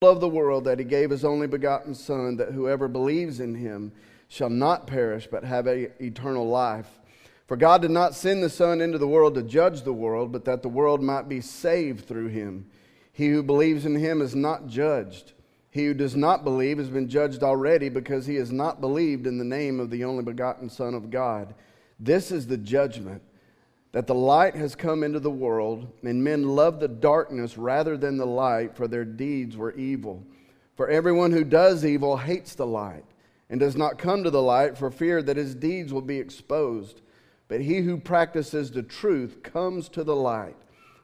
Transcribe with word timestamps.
loved 0.00 0.20
the 0.20 0.28
world 0.28 0.62
that 0.62 0.78
he 0.78 0.84
gave 0.84 1.10
his 1.10 1.24
only 1.24 1.48
begotten 1.48 1.92
Son, 1.92 2.36
that 2.36 2.52
whoever 2.52 2.86
believes 2.86 3.40
in 3.40 3.52
him 3.52 3.90
shall 4.28 4.48
not 4.48 4.86
perish, 4.86 5.26
but 5.28 5.42
have 5.42 5.66
a 5.66 5.90
eternal 6.00 6.46
life. 6.46 7.00
For 7.48 7.56
God 7.56 7.82
did 7.82 7.90
not 7.90 8.14
send 8.14 8.40
the 8.40 8.48
Son 8.48 8.80
into 8.80 8.98
the 8.98 9.08
world 9.08 9.34
to 9.34 9.42
judge 9.42 9.82
the 9.82 9.92
world, 9.92 10.30
but 10.30 10.44
that 10.44 10.62
the 10.62 10.68
world 10.68 11.02
might 11.02 11.28
be 11.28 11.40
saved 11.40 12.06
through 12.06 12.28
him. 12.28 12.70
He 13.12 13.26
who 13.30 13.42
believes 13.42 13.86
in 13.86 13.96
him 13.96 14.22
is 14.22 14.36
not 14.36 14.68
judged. 14.68 15.32
He 15.72 15.86
who 15.86 15.94
does 15.94 16.14
not 16.14 16.44
believe 16.44 16.78
has 16.78 16.90
been 16.90 17.08
judged 17.08 17.42
already 17.42 17.88
because 17.88 18.24
he 18.24 18.36
has 18.36 18.52
not 18.52 18.80
believed 18.80 19.26
in 19.26 19.36
the 19.36 19.44
name 19.44 19.80
of 19.80 19.90
the 19.90 20.04
only 20.04 20.22
begotten 20.22 20.70
Son 20.70 20.94
of 20.94 21.10
God. 21.10 21.54
This 21.98 22.30
is 22.30 22.46
the 22.46 22.56
judgment 22.56 23.20
that 23.92 24.06
the 24.06 24.14
light 24.14 24.54
has 24.54 24.74
come 24.74 25.02
into 25.02 25.20
the 25.20 25.30
world, 25.30 25.88
and 26.02 26.22
men 26.22 26.42
love 26.42 26.78
the 26.78 26.88
darkness 26.88 27.56
rather 27.56 27.96
than 27.96 28.16
the 28.16 28.26
light, 28.26 28.76
for 28.76 28.86
their 28.86 29.04
deeds 29.04 29.56
were 29.56 29.72
evil. 29.74 30.22
For 30.76 30.88
everyone 30.88 31.32
who 31.32 31.44
does 31.44 31.84
evil 31.84 32.16
hates 32.16 32.54
the 32.54 32.66
light, 32.66 33.04
and 33.50 33.58
does 33.58 33.76
not 33.76 33.98
come 33.98 34.22
to 34.24 34.30
the 34.30 34.42
light 34.42 34.76
for 34.76 34.90
fear 34.90 35.22
that 35.22 35.38
his 35.38 35.54
deeds 35.54 35.92
will 35.92 36.02
be 36.02 36.18
exposed. 36.18 37.00
But 37.48 37.62
he 37.62 37.78
who 37.78 37.96
practices 37.96 38.70
the 38.70 38.82
truth 38.82 39.42
comes 39.42 39.88
to 39.90 40.04
the 40.04 40.14
light, 40.14 40.56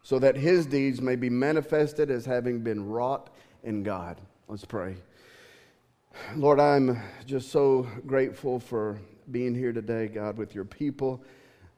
so 0.03 0.19
that 0.19 0.37
his 0.37 0.67
deeds 0.67 1.01
may 1.01 1.17
be 1.17 1.31
manifested 1.31 2.11
as 2.11 2.27
having 2.27 2.61
been 2.61 2.87
wrought 2.87 3.31
in 3.63 3.83
God. 3.83 4.21
Let's 4.47 4.67
pray. 4.67 4.97
Lord, 6.37 6.61
I'm 6.61 7.01
just 7.25 7.51
so 7.51 7.89
grateful 8.07 8.61
for 8.61 9.01
being 9.31 9.55
here 9.55 9.73
today, 9.73 10.07
God, 10.09 10.37
with 10.37 10.55
your 10.55 10.67
people. 10.67 11.25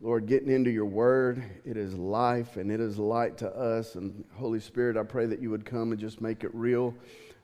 Lord, 0.02 0.26
getting 0.26 0.50
into 0.50 0.70
your 0.70 0.84
word, 0.84 1.42
it 1.64 1.78
is 1.78 1.94
life 1.94 2.58
and 2.58 2.70
it 2.70 2.80
is 2.80 2.98
light 2.98 3.38
to 3.38 3.48
us. 3.48 3.94
And 3.94 4.24
Holy 4.34 4.60
Spirit, 4.60 4.98
I 4.98 5.02
pray 5.02 5.24
that 5.24 5.40
you 5.40 5.50
would 5.50 5.64
come 5.64 5.90
and 5.90 5.98
just 5.98 6.20
make 6.20 6.44
it 6.44 6.54
real. 6.54 6.94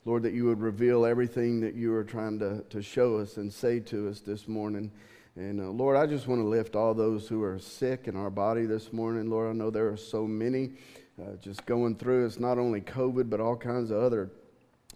Lord, 0.04 0.22
that 0.24 0.34
you 0.34 0.44
would 0.44 0.60
reveal 0.60 1.06
everything 1.06 1.60
that 1.60 1.74
you 1.74 1.94
are 1.94 2.04
trying 2.04 2.38
to, 2.40 2.62
to 2.68 2.82
show 2.82 3.16
us 3.16 3.38
and 3.38 3.50
say 3.50 3.80
to 3.80 4.06
us 4.08 4.20
this 4.20 4.48
morning. 4.48 4.90
And 5.34 5.62
uh, 5.62 5.70
Lord, 5.70 5.96
I 5.96 6.04
just 6.06 6.28
want 6.28 6.42
to 6.42 6.46
lift 6.46 6.76
all 6.76 6.92
those 6.92 7.26
who 7.26 7.42
are 7.42 7.58
sick 7.58 8.06
in 8.06 8.16
our 8.16 8.28
body 8.28 8.66
this 8.66 8.92
morning. 8.92 9.30
Lord, 9.30 9.48
I 9.48 9.54
know 9.54 9.70
there 9.70 9.88
are 9.88 9.96
so 9.96 10.26
many 10.26 10.72
uh, 11.18 11.36
just 11.40 11.64
going 11.64 11.96
through. 11.96 12.26
It's 12.26 12.38
not 12.38 12.58
only 12.58 12.82
COVID, 12.82 13.30
but 13.30 13.40
all 13.40 13.56
kinds 13.56 13.90
of 13.90 14.02
other 14.02 14.30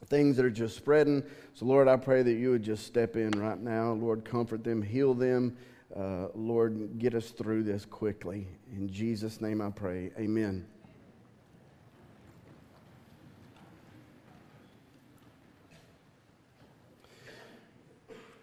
things 0.08 0.36
that 0.36 0.44
are 0.44 0.50
just 0.50 0.76
spreading. 0.76 1.22
So, 1.54 1.64
Lord, 1.64 1.88
I 1.88 1.96
pray 1.96 2.22
that 2.22 2.34
you 2.34 2.50
would 2.50 2.62
just 2.62 2.86
step 2.86 3.16
in 3.16 3.30
right 3.30 3.58
now. 3.58 3.92
Lord, 3.92 4.26
comfort 4.26 4.62
them, 4.62 4.82
heal 4.82 5.14
them. 5.14 5.56
Uh, 5.98 6.28
Lord, 6.34 6.98
get 6.98 7.14
us 7.14 7.30
through 7.30 7.62
this 7.62 7.86
quickly. 7.86 8.47
In 8.77 8.92
Jesus' 8.92 9.41
name 9.41 9.62
I 9.62 9.70
pray. 9.70 10.11
Amen. 10.19 10.66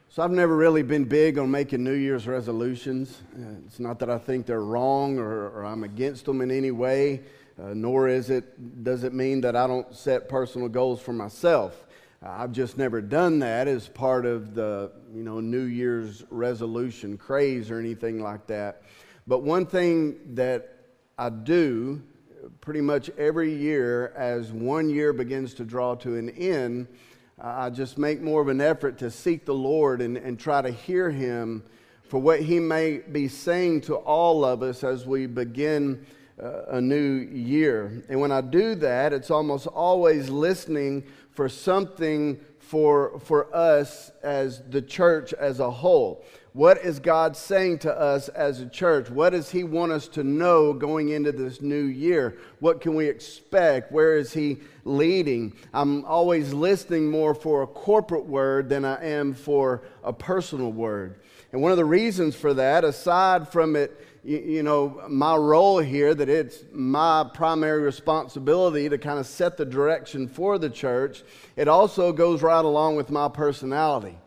So, 0.10 0.24
I've 0.24 0.32
never 0.32 0.56
really 0.56 0.82
been 0.82 1.06
big 1.06 1.38
on 1.38 1.52
making 1.52 1.84
New 1.84 1.94
Year's 1.94 2.28
resolutions. 2.28 3.22
Uh, 3.36 3.56
it's 3.68 3.80
not 3.80 4.00
that 4.00 4.10
I 4.10 4.18
think 4.18 4.48
they're 4.48 4.64
wrong 4.64 5.20
or, 5.20 5.50
or 5.50 5.66
I'm 5.66 5.84
against 5.84 6.26
them 6.26 6.42
in 6.42 6.50
any 6.50 6.72
way, 6.72 7.22
uh, 7.62 7.74
nor 7.76 8.08
is 8.08 8.32
it, 8.32 8.84
does 8.84 9.04
it 9.04 9.14
mean 9.14 9.42
that 9.42 9.56
I 9.56 9.68
don't 9.68 9.96
set 9.96 10.28
personal 10.28 10.70
goals 10.70 11.02
for 11.02 11.14
myself. 11.14 11.83
I've 12.26 12.54
just 12.54 12.78
never 12.78 13.02
done 13.02 13.40
that 13.40 13.68
as 13.68 13.90
part 13.90 14.26
of 14.26 14.56
the 14.56 14.92
you 15.14 15.24
know 15.24 15.42
New 15.42 15.64
Year's 15.64 16.24
resolution 16.30 17.18
craze 17.18 17.70
or 17.70 17.80
anything 17.80 18.24
like 18.24 18.48
that. 18.48 18.84
But 19.28 19.40
one 19.40 19.66
thing 19.66 20.36
that 20.36 20.70
I 21.18 21.30
do 21.30 22.02
pretty 22.62 22.80
much 22.82 23.10
every 23.18 23.54
year 23.54 24.14
as 24.16 24.52
one 24.52 24.90
year 24.90 25.12
begins 25.12 25.54
to 25.56 25.66
draw 25.66 25.96
to 25.96 26.16
an 26.16 26.30
end, 26.30 26.88
I 27.42 27.70
just 27.70 27.98
make 27.98 28.22
more 28.22 28.42
of 28.42 28.48
an 28.48 28.62
effort 28.62 28.98
to 29.00 29.12
seek 29.12 29.46
the 29.46 29.54
Lord 29.54 30.02
and, 30.02 30.16
and 30.16 30.40
try 30.40 30.62
to 30.62 30.72
hear 30.72 31.12
Him 31.12 31.64
for 32.04 32.20
what 32.20 32.40
He 32.40 32.58
may 32.58 33.00
be 33.00 33.28
saying 33.28 33.82
to 33.82 33.96
all 33.96 34.46
of 34.46 34.64
us 34.64 34.84
as 34.84 35.06
we 35.06 35.26
begin 35.26 36.06
uh, 36.42 36.64
a 36.70 36.82
new 36.82 37.16
year. 37.16 38.04
And 38.10 38.20
when 38.20 38.32
I 38.32 38.42
do 38.42 38.76
that, 38.76 39.14
it's 39.14 39.30
almost 39.30 39.68
always 39.68 40.30
listening 40.30 41.04
for 41.34 41.50
something 41.50 42.40
for, 42.60 43.20
for 43.20 43.54
us 43.56 44.12
as 44.24 44.62
the 44.70 44.82
church 44.82 45.34
as 45.34 45.60
a 45.60 45.70
whole. 45.70 46.24
What 46.54 46.78
is 46.86 47.00
God 47.00 47.36
saying 47.36 47.80
to 47.80 47.92
us 47.92 48.30
as 48.30 48.62
a 48.62 48.68
church? 48.68 49.10
What 49.10 49.32
does 49.32 49.50
He 49.50 49.64
want 49.64 49.92
us 49.92 50.08
to 50.10 50.24
know 50.24 50.72
going 50.72 51.10
into 51.10 51.32
this 51.32 51.62
new 51.62 51.84
year? 51.84 52.38
What 52.60 52.80
can 52.80 52.94
we 52.94 53.08
expect? 53.08 53.92
Where 53.92 54.16
is 54.16 54.34
He 54.34 54.58
leading? 54.86 55.54
I'm 55.74 56.06
always 56.06 56.54
listening 56.54 57.10
more 57.10 57.34
for 57.34 57.64
a 57.64 57.68
corporate 57.68 58.26
word 58.26 58.70
than 58.70 58.86
I 58.86 59.04
am 59.04 59.34
for 59.34 59.84
a 60.04 60.14
personal 60.14 60.72
word. 60.72 61.20
And 61.52 61.62
one 61.62 61.72
of 61.72 61.78
the 61.78 61.86
reasons 61.86 62.36
for 62.36 62.54
that, 62.54 62.84
aside 62.84 63.50
from 63.50 63.76
it 63.76 64.06
you, 64.24 64.38
you 64.38 64.64
know, 64.64 65.02
my 65.08 65.36
role 65.36 65.80
here, 65.80 66.14
that 66.16 66.30
it's 66.30 66.64
my 66.72 67.30
primary 67.34 67.82
responsibility 67.82 68.90
to 68.90 68.98
kind 68.98 69.20
of 69.20 69.26
set 69.26 69.58
the 69.58 69.66
direction 69.66 70.28
for 70.28 70.58
the 70.58 70.70
church, 70.70 71.24
it 71.56 71.68
also 71.68 72.12
goes 72.12 72.42
right 72.42 72.64
along 72.64 72.96
with 72.96 73.10
my 73.10 73.28
personality. 73.28 74.18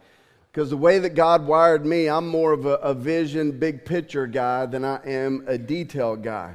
Because 0.52 0.70
the 0.70 0.76
way 0.76 0.98
that 0.98 1.10
God 1.10 1.46
wired 1.46 1.84
me, 1.84 2.08
I'm 2.08 2.28
more 2.28 2.52
of 2.52 2.64
a, 2.64 2.74
a 2.76 2.94
vision, 2.94 3.58
big 3.58 3.84
picture 3.84 4.26
guy 4.26 4.66
than 4.66 4.84
I 4.84 5.00
am 5.04 5.44
a 5.46 5.58
detail 5.58 6.16
guy. 6.16 6.54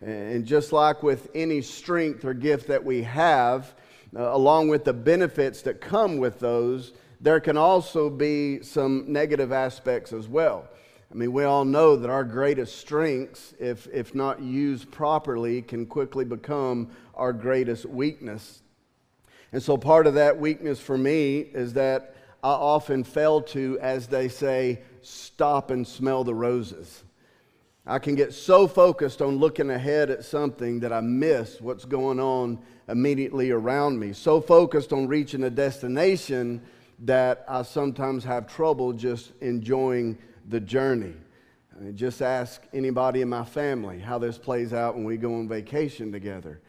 And 0.00 0.46
just 0.46 0.72
like 0.72 1.02
with 1.02 1.28
any 1.34 1.62
strength 1.62 2.24
or 2.24 2.34
gift 2.34 2.66
that 2.68 2.82
we 2.82 3.02
have, 3.02 3.74
uh, 4.16 4.34
along 4.34 4.68
with 4.68 4.84
the 4.84 4.92
benefits 4.92 5.62
that 5.62 5.80
come 5.80 6.16
with 6.16 6.40
those, 6.40 6.92
there 7.20 7.40
can 7.40 7.56
also 7.56 8.10
be 8.10 8.62
some 8.62 9.04
negative 9.06 9.52
aspects 9.52 10.12
as 10.12 10.28
well. 10.28 10.68
I 11.12 11.14
mean, 11.14 11.34
we 11.34 11.44
all 11.44 11.66
know 11.66 11.94
that 11.96 12.08
our 12.08 12.24
greatest 12.24 12.78
strengths, 12.78 13.52
if, 13.60 13.86
if 13.92 14.14
not 14.14 14.40
used 14.40 14.90
properly, 14.90 15.60
can 15.60 15.84
quickly 15.84 16.24
become 16.24 16.90
our 17.14 17.34
greatest 17.34 17.84
weakness. 17.84 18.62
And 19.52 19.62
so, 19.62 19.76
part 19.76 20.06
of 20.06 20.14
that 20.14 20.38
weakness 20.38 20.80
for 20.80 20.96
me 20.96 21.40
is 21.40 21.74
that 21.74 22.14
I 22.42 22.52
often 22.52 23.04
fail 23.04 23.42
to, 23.42 23.78
as 23.82 24.06
they 24.06 24.28
say, 24.28 24.80
stop 25.02 25.70
and 25.70 25.86
smell 25.86 26.24
the 26.24 26.34
roses. 26.34 27.04
I 27.86 27.98
can 27.98 28.14
get 28.14 28.32
so 28.32 28.66
focused 28.66 29.20
on 29.20 29.36
looking 29.36 29.68
ahead 29.68 30.08
at 30.08 30.24
something 30.24 30.80
that 30.80 30.94
I 30.94 31.00
miss 31.00 31.60
what's 31.60 31.84
going 31.84 32.20
on 32.20 32.58
immediately 32.88 33.50
around 33.50 33.98
me. 33.98 34.14
So 34.14 34.40
focused 34.40 34.94
on 34.94 35.08
reaching 35.08 35.42
a 35.44 35.50
destination 35.50 36.62
that 37.00 37.44
I 37.48 37.62
sometimes 37.62 38.24
have 38.24 38.46
trouble 38.46 38.94
just 38.94 39.32
enjoying 39.42 40.16
the 40.48 40.60
journey. 40.60 41.14
I 41.74 41.80
mean, 41.80 41.96
just 41.96 42.20
ask 42.22 42.62
anybody 42.72 43.22
in 43.22 43.28
my 43.28 43.44
family 43.44 43.98
how 43.98 44.18
this 44.18 44.38
plays 44.38 44.72
out 44.72 44.94
when 44.94 45.04
we 45.04 45.16
go 45.16 45.34
on 45.34 45.48
vacation 45.48 46.12
together. 46.12 46.60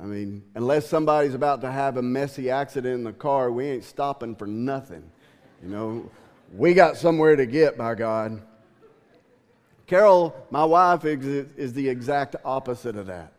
I 0.00 0.04
mean, 0.04 0.42
unless 0.54 0.88
somebody's 0.88 1.34
about 1.34 1.60
to 1.62 1.70
have 1.70 1.96
a 1.96 2.02
messy 2.02 2.50
accident 2.50 2.94
in 2.94 3.04
the 3.04 3.12
car, 3.12 3.50
we 3.50 3.66
ain't 3.66 3.84
stopping 3.84 4.34
for 4.34 4.46
nothing. 4.46 5.04
You 5.62 5.68
know, 5.68 6.10
we 6.54 6.74
got 6.74 6.96
somewhere 6.96 7.36
to 7.36 7.46
get, 7.46 7.76
by 7.76 7.94
God. 7.94 8.42
Carol, 9.86 10.34
my 10.50 10.64
wife, 10.64 11.04
is, 11.04 11.46
is 11.56 11.72
the 11.72 11.88
exact 11.88 12.36
opposite 12.44 12.96
of 12.96 13.06
that. 13.06 13.32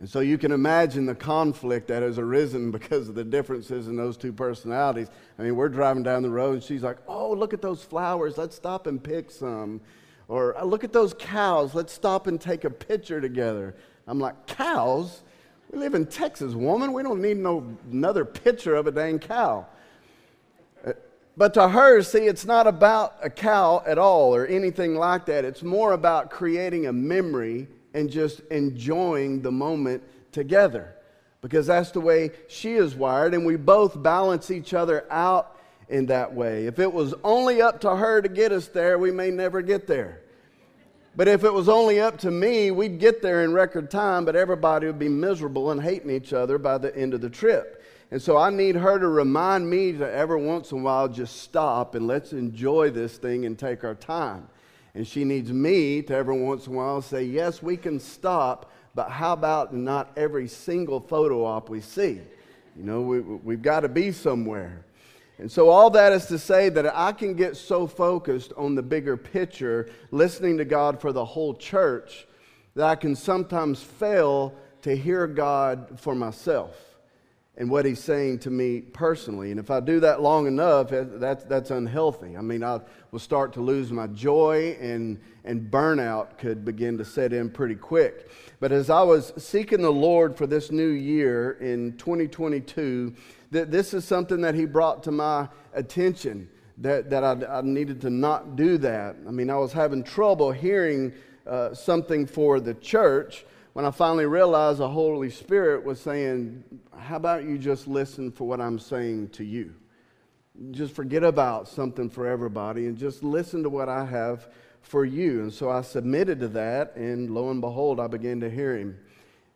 And 0.00 0.08
so 0.08 0.20
you 0.20 0.38
can 0.38 0.50
imagine 0.50 1.04
the 1.04 1.14
conflict 1.14 1.88
that 1.88 2.02
has 2.02 2.18
arisen 2.18 2.70
because 2.70 3.10
of 3.10 3.14
the 3.14 3.22
differences 3.22 3.86
in 3.86 3.96
those 3.96 4.16
two 4.16 4.32
personalities. 4.32 5.08
I 5.38 5.42
mean, 5.42 5.54
we're 5.56 5.68
driving 5.68 6.02
down 6.02 6.22
the 6.22 6.30
road 6.30 6.54
and 6.54 6.62
she's 6.62 6.82
like, 6.82 6.96
oh, 7.06 7.32
look 7.32 7.52
at 7.52 7.60
those 7.60 7.84
flowers. 7.84 8.38
Let's 8.38 8.56
stop 8.56 8.86
and 8.86 9.02
pick 9.02 9.30
some. 9.30 9.82
Or 10.26 10.56
uh, 10.56 10.64
look 10.64 10.84
at 10.84 10.94
those 10.94 11.14
cows. 11.18 11.74
Let's 11.74 11.92
stop 11.92 12.26
and 12.28 12.40
take 12.40 12.64
a 12.64 12.70
picture 12.70 13.20
together. 13.20 13.76
I'm 14.06 14.18
like, 14.18 14.46
cows? 14.46 15.22
We 15.70 15.78
live 15.78 15.94
in 15.94 16.06
Texas, 16.06 16.54
woman. 16.54 16.94
We 16.94 17.02
don't 17.02 17.20
need 17.20 17.36
no 17.36 17.76
another 17.92 18.24
picture 18.24 18.76
of 18.76 18.86
a 18.86 18.90
dang 18.90 19.18
cow. 19.18 19.66
Uh, 20.82 20.92
but 21.36 21.52
to 21.54 21.68
her, 21.68 22.00
see, 22.00 22.20
it's 22.20 22.46
not 22.46 22.66
about 22.66 23.16
a 23.22 23.28
cow 23.28 23.82
at 23.86 23.98
all 23.98 24.34
or 24.34 24.46
anything 24.46 24.94
like 24.94 25.26
that. 25.26 25.44
It's 25.44 25.62
more 25.62 25.92
about 25.92 26.30
creating 26.30 26.86
a 26.86 26.92
memory 26.92 27.68
and 27.94 28.10
just 28.10 28.40
enjoying 28.50 29.42
the 29.42 29.52
moment 29.52 30.02
together 30.32 30.94
because 31.40 31.66
that's 31.66 31.90
the 31.90 32.00
way 32.00 32.30
she 32.48 32.74
is 32.74 32.94
wired, 32.94 33.34
and 33.34 33.46
we 33.46 33.56
both 33.56 34.02
balance 34.02 34.50
each 34.50 34.74
other 34.74 35.06
out 35.10 35.56
in 35.88 36.06
that 36.06 36.34
way. 36.34 36.66
If 36.66 36.78
it 36.78 36.92
was 36.92 37.14
only 37.24 37.62
up 37.62 37.80
to 37.80 37.96
her 37.96 38.20
to 38.20 38.28
get 38.28 38.52
us 38.52 38.68
there, 38.68 38.98
we 38.98 39.10
may 39.10 39.30
never 39.30 39.62
get 39.62 39.86
there. 39.86 40.20
But 41.16 41.28
if 41.28 41.42
it 41.42 41.52
was 41.52 41.68
only 41.68 41.98
up 41.98 42.18
to 42.18 42.30
me, 42.30 42.70
we'd 42.70 43.00
get 43.00 43.20
there 43.20 43.42
in 43.42 43.52
record 43.52 43.90
time, 43.90 44.24
but 44.24 44.36
everybody 44.36 44.86
would 44.86 44.98
be 44.98 45.08
miserable 45.08 45.70
and 45.70 45.82
hating 45.82 46.10
each 46.10 46.32
other 46.32 46.56
by 46.56 46.78
the 46.78 46.94
end 46.96 47.14
of 47.14 47.20
the 47.20 47.30
trip. 47.30 47.82
And 48.12 48.20
so 48.20 48.36
I 48.36 48.50
need 48.50 48.76
her 48.76 48.98
to 48.98 49.08
remind 49.08 49.68
me 49.68 49.92
to 49.92 50.08
every 50.08 50.40
once 50.40 50.72
in 50.72 50.80
a 50.80 50.82
while 50.82 51.08
just 51.08 51.42
stop 51.42 51.94
and 51.94 52.06
let's 52.06 52.32
enjoy 52.32 52.90
this 52.90 53.16
thing 53.18 53.44
and 53.44 53.58
take 53.58 53.82
our 53.82 53.94
time. 53.94 54.48
And 54.94 55.06
she 55.06 55.24
needs 55.24 55.52
me 55.52 56.02
to 56.02 56.14
every 56.14 56.38
once 56.38 56.66
in 56.66 56.74
a 56.74 56.76
while 56.76 57.02
say, 57.02 57.24
Yes, 57.24 57.62
we 57.62 57.76
can 57.76 58.00
stop, 58.00 58.72
but 58.94 59.10
how 59.10 59.32
about 59.32 59.74
not 59.74 60.12
every 60.16 60.48
single 60.48 61.00
photo 61.00 61.44
op 61.44 61.68
we 61.68 61.80
see? 61.80 62.20
You 62.76 62.84
know, 62.84 63.00
we, 63.00 63.20
we've 63.20 63.62
got 63.62 63.80
to 63.80 63.88
be 63.88 64.12
somewhere. 64.12 64.84
And 65.38 65.50
so, 65.50 65.70
all 65.70 65.90
that 65.90 66.12
is 66.12 66.26
to 66.26 66.38
say 66.38 66.68
that 66.70 66.94
I 66.94 67.12
can 67.12 67.34
get 67.34 67.56
so 67.56 67.86
focused 67.86 68.52
on 68.56 68.74
the 68.74 68.82
bigger 68.82 69.16
picture, 69.16 69.88
listening 70.10 70.58
to 70.58 70.64
God 70.64 71.00
for 71.00 71.12
the 71.12 71.24
whole 71.24 71.54
church, 71.54 72.26
that 72.74 72.86
I 72.86 72.94
can 72.94 73.16
sometimes 73.16 73.82
fail 73.82 74.54
to 74.82 74.94
hear 74.94 75.26
God 75.26 75.98
for 75.98 76.14
myself 76.14 76.89
and 77.60 77.70
what 77.70 77.84
He's 77.84 78.00
saying 78.00 78.38
to 78.40 78.50
me 78.50 78.80
personally. 78.80 79.50
And 79.50 79.60
if 79.60 79.70
I 79.70 79.80
do 79.80 80.00
that 80.00 80.22
long 80.22 80.46
enough, 80.46 80.88
that's, 80.90 81.44
that's 81.44 81.70
unhealthy. 81.70 82.34
I 82.34 82.40
mean, 82.40 82.64
I 82.64 82.80
will 83.10 83.18
start 83.18 83.52
to 83.52 83.60
lose 83.60 83.92
my 83.92 84.06
joy, 84.06 84.78
and, 84.80 85.20
and 85.44 85.70
burnout 85.70 86.38
could 86.38 86.64
begin 86.64 86.96
to 86.96 87.04
set 87.04 87.34
in 87.34 87.50
pretty 87.50 87.74
quick. 87.74 88.30
But 88.60 88.72
as 88.72 88.88
I 88.88 89.02
was 89.02 89.34
seeking 89.36 89.82
the 89.82 89.92
Lord 89.92 90.38
for 90.38 90.46
this 90.46 90.70
new 90.70 90.88
year 90.88 91.58
in 91.60 91.98
2022, 91.98 93.14
that 93.50 93.70
this 93.70 93.92
is 93.92 94.06
something 94.06 94.40
that 94.40 94.54
he 94.54 94.64
brought 94.64 95.02
to 95.02 95.10
my 95.10 95.46
attention 95.74 96.48
that, 96.78 97.10
that 97.10 97.22
I, 97.22 97.58
I 97.58 97.60
needed 97.60 98.00
to 98.00 98.10
not 98.10 98.56
do 98.56 98.78
that. 98.78 99.16
I 99.28 99.30
mean, 99.30 99.50
I 99.50 99.58
was 99.58 99.74
having 99.74 100.02
trouble 100.02 100.50
hearing 100.50 101.12
uh, 101.46 101.74
something 101.74 102.24
for 102.24 102.58
the 102.58 102.72
church 102.72 103.44
when 103.72 103.84
I 103.84 103.90
finally 103.90 104.26
realized 104.26 104.80
the 104.80 104.88
Holy 104.88 105.30
Spirit 105.30 105.84
was 105.84 106.00
saying, 106.00 106.64
How 106.96 107.16
about 107.16 107.44
you 107.44 107.58
just 107.58 107.86
listen 107.86 108.32
for 108.32 108.46
what 108.46 108.60
I'm 108.60 108.78
saying 108.78 109.30
to 109.30 109.44
you? 109.44 109.74
Just 110.72 110.94
forget 110.94 111.22
about 111.22 111.68
something 111.68 112.10
for 112.10 112.26
everybody 112.26 112.86
and 112.86 112.98
just 112.98 113.22
listen 113.22 113.62
to 113.62 113.70
what 113.70 113.88
I 113.88 114.04
have 114.04 114.48
for 114.82 115.04
you. 115.04 115.42
And 115.42 115.52
so 115.52 115.70
I 115.70 115.82
submitted 115.82 116.40
to 116.40 116.48
that, 116.48 116.96
and 116.96 117.30
lo 117.30 117.50
and 117.50 117.60
behold, 117.60 118.00
I 118.00 118.08
began 118.08 118.40
to 118.40 118.50
hear 118.50 118.76
him. 118.76 118.98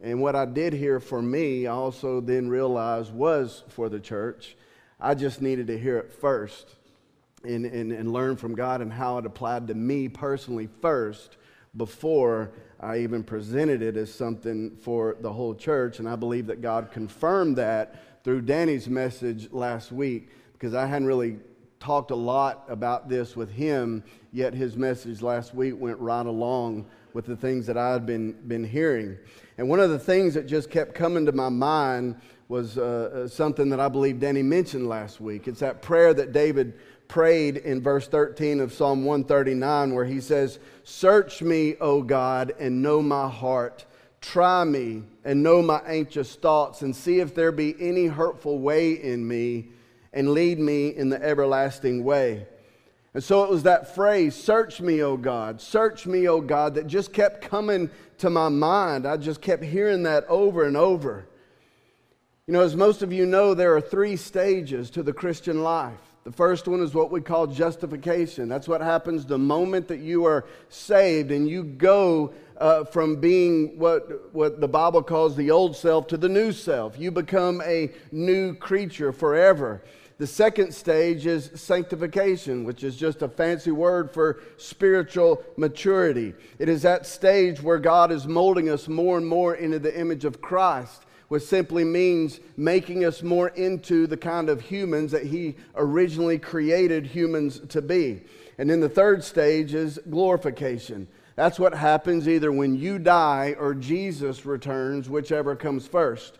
And 0.00 0.20
what 0.20 0.36
I 0.36 0.44
did 0.44 0.72
hear 0.72 1.00
for 1.00 1.20
me, 1.20 1.66
I 1.66 1.72
also 1.72 2.20
then 2.20 2.48
realized 2.48 3.12
was 3.12 3.64
for 3.68 3.88
the 3.88 4.00
church. 4.00 4.56
I 5.00 5.14
just 5.14 5.42
needed 5.42 5.66
to 5.68 5.78
hear 5.78 5.98
it 5.98 6.12
first 6.12 6.76
and, 7.42 7.66
and, 7.66 7.92
and 7.92 8.12
learn 8.12 8.36
from 8.36 8.54
God 8.54 8.80
and 8.80 8.92
how 8.92 9.18
it 9.18 9.26
applied 9.26 9.68
to 9.68 9.74
me 9.74 10.08
personally 10.08 10.68
first 10.80 11.36
before 11.76 12.52
I 12.80 12.98
even 12.98 13.22
presented 13.22 13.82
it 13.82 13.96
as 13.96 14.12
something 14.12 14.76
for 14.76 15.16
the 15.20 15.32
whole 15.32 15.54
church. 15.54 15.98
And 15.98 16.08
I 16.08 16.16
believe 16.16 16.46
that 16.48 16.60
God 16.60 16.90
confirmed 16.90 17.56
that 17.56 18.22
through 18.24 18.42
Danny's 18.42 18.88
message 18.88 19.52
last 19.52 19.92
week 19.92 20.28
because 20.52 20.74
I 20.74 20.86
hadn't 20.86 21.06
really 21.06 21.38
talked 21.80 22.10
a 22.10 22.16
lot 22.16 22.64
about 22.68 23.08
this 23.08 23.36
with 23.36 23.50
him, 23.50 24.02
yet 24.32 24.54
his 24.54 24.76
message 24.76 25.20
last 25.20 25.54
week 25.54 25.74
went 25.78 25.98
right 25.98 26.24
along 26.24 26.86
with 27.12 27.26
the 27.26 27.36
things 27.36 27.66
that 27.66 27.76
I 27.76 27.92
had 27.92 28.06
been, 28.06 28.32
been 28.48 28.64
hearing. 28.64 29.18
And 29.58 29.68
one 29.68 29.80
of 29.80 29.90
the 29.90 29.98
things 29.98 30.34
that 30.34 30.46
just 30.46 30.70
kept 30.70 30.94
coming 30.94 31.26
to 31.26 31.32
my 31.32 31.48
mind 31.48 32.16
was 32.48 32.76
uh, 32.78 32.82
uh, 33.24 33.28
something 33.28 33.68
that 33.70 33.80
I 33.80 33.88
believe 33.88 34.20
Danny 34.20 34.42
mentioned 34.42 34.88
last 34.88 35.20
week. 35.20 35.46
It's 35.46 35.60
that 35.60 35.82
prayer 35.82 36.12
that 36.14 36.32
David 36.32 36.74
prayed 37.08 37.56
in 37.56 37.80
verse 37.80 38.08
13 38.08 38.60
of 38.60 38.72
Psalm 38.72 39.04
139, 39.04 39.94
where 39.94 40.04
he 40.04 40.20
says, 40.20 40.58
Search 40.84 41.42
me, 41.42 41.76
O 41.80 42.02
God, 42.02 42.52
and 42.58 42.82
know 42.82 43.02
my 43.02 43.28
heart. 43.28 43.84
Try 44.20 44.64
me 44.64 45.02
and 45.24 45.42
know 45.42 45.62
my 45.62 45.80
anxious 45.86 46.34
thoughts, 46.34 46.82
and 46.82 46.94
see 46.94 47.20
if 47.20 47.34
there 47.34 47.52
be 47.52 47.74
any 47.78 48.06
hurtful 48.06 48.58
way 48.58 48.92
in 48.92 49.26
me, 49.26 49.68
and 50.12 50.30
lead 50.30 50.58
me 50.58 50.88
in 50.88 51.08
the 51.08 51.22
everlasting 51.22 52.04
way. 52.04 52.46
And 53.14 53.22
so 53.22 53.44
it 53.44 53.50
was 53.50 53.62
that 53.62 53.94
phrase, 53.94 54.34
Search 54.34 54.80
me, 54.80 55.02
O 55.02 55.16
God, 55.16 55.60
search 55.60 56.06
me, 56.06 56.28
O 56.28 56.40
God, 56.40 56.74
that 56.74 56.86
just 56.86 57.12
kept 57.12 57.42
coming 57.42 57.90
to 58.18 58.28
my 58.28 58.48
mind. 58.48 59.06
I 59.06 59.16
just 59.16 59.40
kept 59.40 59.62
hearing 59.62 60.02
that 60.02 60.26
over 60.26 60.64
and 60.64 60.76
over. 60.76 61.26
You 62.46 62.52
know, 62.52 62.60
as 62.60 62.76
most 62.76 63.02
of 63.02 63.12
you 63.12 63.24
know, 63.24 63.54
there 63.54 63.74
are 63.74 63.80
three 63.80 64.16
stages 64.16 64.90
to 64.90 65.02
the 65.02 65.12
Christian 65.12 65.62
life. 65.62 66.03
The 66.24 66.32
first 66.32 66.66
one 66.66 66.80
is 66.80 66.94
what 66.94 67.10
we 67.10 67.20
call 67.20 67.46
justification. 67.46 68.48
That's 68.48 68.66
what 68.66 68.80
happens 68.80 69.26
the 69.26 69.38
moment 69.38 69.88
that 69.88 70.00
you 70.00 70.24
are 70.24 70.46
saved 70.70 71.30
and 71.30 71.46
you 71.46 71.62
go 71.62 72.32
uh, 72.56 72.84
from 72.84 73.16
being 73.16 73.78
what, 73.78 74.34
what 74.34 74.58
the 74.58 74.68
Bible 74.68 75.02
calls 75.02 75.36
the 75.36 75.50
old 75.50 75.76
self 75.76 76.06
to 76.08 76.16
the 76.16 76.28
new 76.28 76.50
self. 76.50 76.98
You 76.98 77.10
become 77.10 77.60
a 77.62 77.90
new 78.10 78.54
creature 78.54 79.12
forever. 79.12 79.82
The 80.16 80.26
second 80.26 80.72
stage 80.72 81.26
is 81.26 81.50
sanctification, 81.56 82.64
which 82.64 82.84
is 82.84 82.96
just 82.96 83.20
a 83.20 83.28
fancy 83.28 83.72
word 83.72 84.10
for 84.10 84.40
spiritual 84.56 85.42
maturity. 85.58 86.32
It 86.58 86.70
is 86.70 86.82
that 86.82 87.04
stage 87.04 87.60
where 87.60 87.78
God 87.78 88.12
is 88.12 88.26
molding 88.26 88.70
us 88.70 88.88
more 88.88 89.18
and 89.18 89.26
more 89.26 89.56
into 89.56 89.80
the 89.80 89.98
image 89.98 90.24
of 90.24 90.40
Christ, 90.40 91.04
which 91.28 91.42
simply 91.42 91.84
means 91.84 92.40
making 92.56 93.04
us 93.04 93.22
more 93.22 93.48
into 93.48 94.06
the 94.06 94.16
kind 94.16 94.48
of 94.48 94.60
humans 94.60 95.12
that 95.12 95.26
He 95.26 95.56
originally 95.74 96.38
created 96.38 97.06
humans 97.06 97.60
to 97.68 97.82
be. 97.82 98.22
And 98.58 98.68
then 98.70 98.80
the 98.80 98.88
third 98.88 99.24
stage 99.24 99.74
is 99.74 99.98
glorification. 100.10 101.08
That's 101.36 101.58
what 101.58 101.74
happens 101.74 102.28
either 102.28 102.52
when 102.52 102.76
you 102.76 102.98
die 102.98 103.56
or 103.58 103.74
Jesus 103.74 104.46
returns, 104.46 105.10
whichever 105.10 105.56
comes 105.56 105.86
first. 105.86 106.38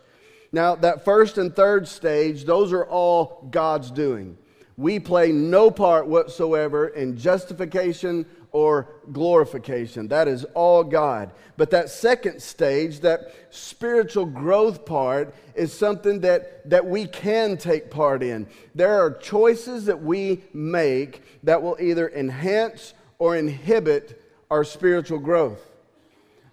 Now, 0.51 0.75
that 0.75 1.03
first 1.03 1.37
and 1.37 1.53
third 1.53 1.87
stage, 1.87 2.45
those 2.45 2.71
are 2.71 2.85
all 2.85 3.47
God's 3.51 3.91
doing. 3.91 4.37
We 4.77 4.99
play 4.99 5.31
no 5.31 5.71
part 5.71 6.07
whatsoever 6.07 6.87
in 6.87 7.17
justification 7.17 8.25
or 8.55 8.87
glorification. 9.11 10.07
That 10.07 10.29
is 10.29 10.45
all 10.53 10.81
God. 10.81 11.31
But 11.57 11.71
that 11.71 11.89
second 11.89 12.41
stage, 12.41 13.01
that 13.01 13.35
spiritual 13.49 14.25
growth 14.25 14.85
part, 14.85 15.35
is 15.55 15.73
something 15.73 16.21
that, 16.21 16.69
that 16.69 16.85
we 16.85 17.05
can 17.05 17.57
take 17.57 17.91
part 17.91 18.23
in. 18.23 18.47
There 18.73 18.97
are 18.97 19.11
choices 19.11 19.83
that 19.87 20.01
we 20.01 20.41
make 20.53 21.21
that 21.43 21.61
will 21.61 21.75
either 21.81 22.09
enhance 22.09 22.93
or 23.19 23.35
inhibit 23.35 24.23
our 24.49 24.63
spiritual 24.63 25.19
growth. 25.19 25.59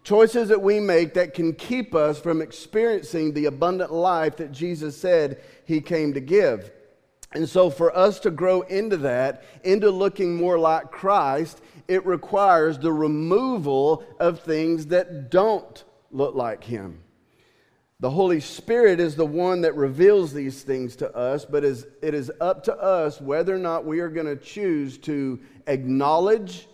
Choices 0.02 0.48
that 0.48 0.60
we 0.60 0.80
make 0.80 1.14
that 1.14 1.34
can 1.34 1.52
keep 1.52 1.94
us 1.94 2.18
from 2.18 2.42
experiencing 2.42 3.32
the 3.32 3.44
abundant 3.44 3.92
life 3.92 4.38
that 4.38 4.50
Jesus 4.50 4.96
said 4.96 5.40
he 5.66 5.80
came 5.80 6.14
to 6.14 6.20
give. 6.20 6.72
And 7.34 7.48
so, 7.48 7.70
for 7.70 7.96
us 7.96 8.20
to 8.20 8.30
grow 8.30 8.60
into 8.62 8.98
that, 8.98 9.44
into 9.64 9.90
looking 9.90 10.36
more 10.36 10.58
like 10.58 10.90
Christ, 10.90 11.62
it 11.88 12.04
requires 12.06 12.78
the 12.78 12.92
removal 12.92 14.04
of 14.18 14.40
things 14.40 14.86
that 14.86 15.30
don't 15.30 15.84
look 16.10 16.34
like 16.34 16.64
him. 16.64 17.02
The 18.00 18.10
Holy 18.10 18.40
Spirit 18.40 18.98
is 18.98 19.14
the 19.14 19.24
one 19.24 19.60
that 19.60 19.76
reveals 19.76 20.32
these 20.32 20.62
things 20.62 20.96
to 20.96 21.16
us, 21.16 21.44
but 21.44 21.62
it 21.64 21.86
is 22.02 22.32
up 22.40 22.64
to 22.64 22.76
us 22.76 23.20
whether 23.20 23.54
or 23.54 23.58
not 23.58 23.84
we 23.84 24.00
are 24.00 24.08
going 24.08 24.26
to 24.26 24.34
choose 24.34 24.98
to 24.98 25.38
acknowledge 25.68 26.66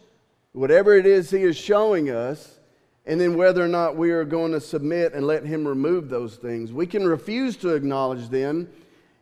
whatever 0.52 0.96
it 0.96 1.04
is 1.04 1.30
He 1.30 1.42
is 1.42 1.54
showing 1.54 2.08
us 2.08 2.58
and 3.04 3.20
then 3.20 3.36
whether 3.36 3.64
or 3.64 3.68
not 3.68 3.96
we 3.96 4.10
are 4.10 4.24
going 4.24 4.52
to 4.52 4.60
submit 4.60 5.14
and 5.14 5.26
let 5.26 5.44
Him 5.44 5.68
remove 5.68 6.08
those 6.08 6.36
things. 6.36 6.72
We 6.72 6.86
can 6.86 7.06
refuse 7.06 7.56
to 7.58 7.74
acknowledge 7.74 8.28
them, 8.28 8.70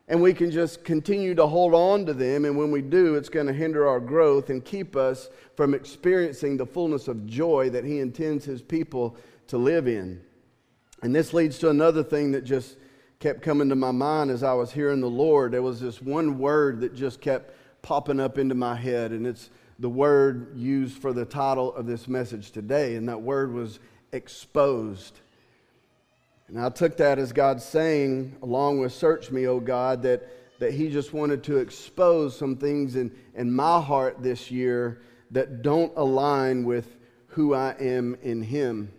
and 0.08 0.22
we 0.22 0.32
can 0.32 0.50
just 0.50 0.84
continue 0.84 1.34
to 1.34 1.46
hold 1.46 1.75
on 1.75 2.06
to 2.06 2.14
them. 2.14 2.44
And 2.44 2.56
when 2.56 2.70
we 2.70 2.80
do, 2.80 3.16
it's 3.16 3.28
going 3.28 3.46
to 3.46 3.52
hinder 3.52 3.88
our 3.88 3.98
growth 3.98 4.50
and 4.50 4.64
keep 4.64 4.94
us 4.94 5.28
from 5.56 5.75
experiencing 5.75 6.56
the 6.56 6.66
fullness 6.66 7.08
of 7.08 7.26
joy 7.26 7.70
that 7.70 7.84
He 7.84 7.98
intends 7.98 8.44
His 8.44 8.62
people 8.62 9.16
to 9.48 9.58
live 9.58 9.88
in. 9.88 10.20
And 11.02 11.14
this 11.14 11.34
leads 11.34 11.58
to 11.58 11.70
another 11.70 12.02
thing 12.02 12.32
that 12.32 12.42
just 12.44 12.76
kept 13.18 13.42
coming 13.42 13.68
to 13.68 13.76
my 13.76 13.90
mind 13.90 14.30
as 14.30 14.42
I 14.42 14.52
was 14.52 14.70
hearing 14.70 15.00
the 15.00 15.10
Lord. 15.10 15.52
There 15.52 15.62
was 15.62 15.80
this 15.80 16.00
one 16.00 16.38
word 16.38 16.80
that 16.80 16.94
just 16.94 17.20
kept 17.20 17.54
popping 17.82 18.20
up 18.20 18.38
into 18.38 18.54
my 18.54 18.75
head, 18.75 19.10
and 19.10 19.26
it's 19.26 19.50
the 19.78 19.88
word 19.88 20.56
used 20.56 20.98
for 20.98 21.12
the 21.12 21.25
title 21.25 21.75
of 21.75 21.86
this 21.86 22.08
message 22.08 22.50
today, 22.50 22.96
and 22.96 23.08
that 23.08 23.20
word 23.20 23.52
was 23.52 23.78
exposed. 24.12 25.20
And 26.48 26.60
I 26.60 26.68
took 26.68 26.96
that 26.98 27.18
as 27.18 27.32
God 27.32 27.60
saying, 27.60 28.36
along 28.42 28.80
with 28.80 28.92
Search 28.92 29.30
Me, 29.30 29.46
O 29.46 29.58
God, 29.58 30.02
that, 30.02 30.28
that 30.58 30.72
He 30.72 30.88
just 30.88 31.12
wanted 31.12 31.42
to 31.44 31.56
expose 31.56 32.36
some 32.36 32.56
things 32.56 32.96
in, 32.96 33.10
in 33.34 33.52
my 33.52 33.80
heart 33.80 34.22
this 34.22 34.50
year 34.50 35.02
that 35.32 35.62
don't 35.62 35.92
align 35.96 36.64
with 36.64 36.96
who 37.28 37.54
I 37.54 37.74
am 37.80 38.16
in 38.22 38.42
Him. 38.42 38.92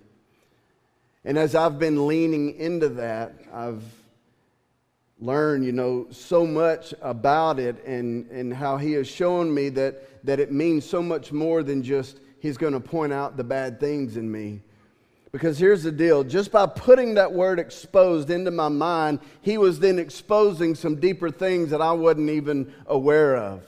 And 1.24 1.38
as 1.38 1.56
I've 1.56 1.80
been 1.80 2.08
leaning 2.08 2.56
into 2.56 2.90
that, 2.90 3.34
I've 3.54 3.84
learned, 5.20 5.66
you 5.66 5.72
know, 5.72 6.08
so 6.12 6.46
much 6.46 6.94
about 7.02 7.60
it 7.60 7.84
and, 7.86 8.30
and 8.30 8.54
how 8.54 8.78
He 8.78 8.94
has 8.94 9.08
shown 9.08 9.54
me 9.54 9.70
that 9.70 10.04
that 10.28 10.42
it 10.42 10.52
means 10.52 10.86
so 10.86 11.02
much 11.02 11.32
more 11.32 11.64
than 11.64 11.82
just 11.82 12.20
he's 12.40 12.58
going 12.58 12.74
to 12.74 12.82
point 12.82 13.14
out 13.14 13.38
the 13.38 13.44
bad 13.44 13.80
things 13.80 14.18
in 14.18 14.30
me. 14.30 14.62
Because 15.32 15.60
here's 15.60 15.84
the 15.84 15.92
deal 15.92 16.24
just 16.24 16.52
by 16.52 16.66
putting 16.66 17.16
that 17.16 17.32
word 17.32 17.60
exposed 17.60 18.30
into 18.30 18.52
my 18.52 18.70
mind, 18.70 19.20
he 19.42 19.58
was 19.58 19.80
then 19.80 20.00
exposing 20.00 20.76
some 20.76 21.00
deeper 21.00 21.30
things 21.30 21.70
that 21.72 21.82
I 21.82 21.92
wasn't 21.92 22.30
even 22.30 22.74
aware 22.88 23.36
of. 23.36 23.64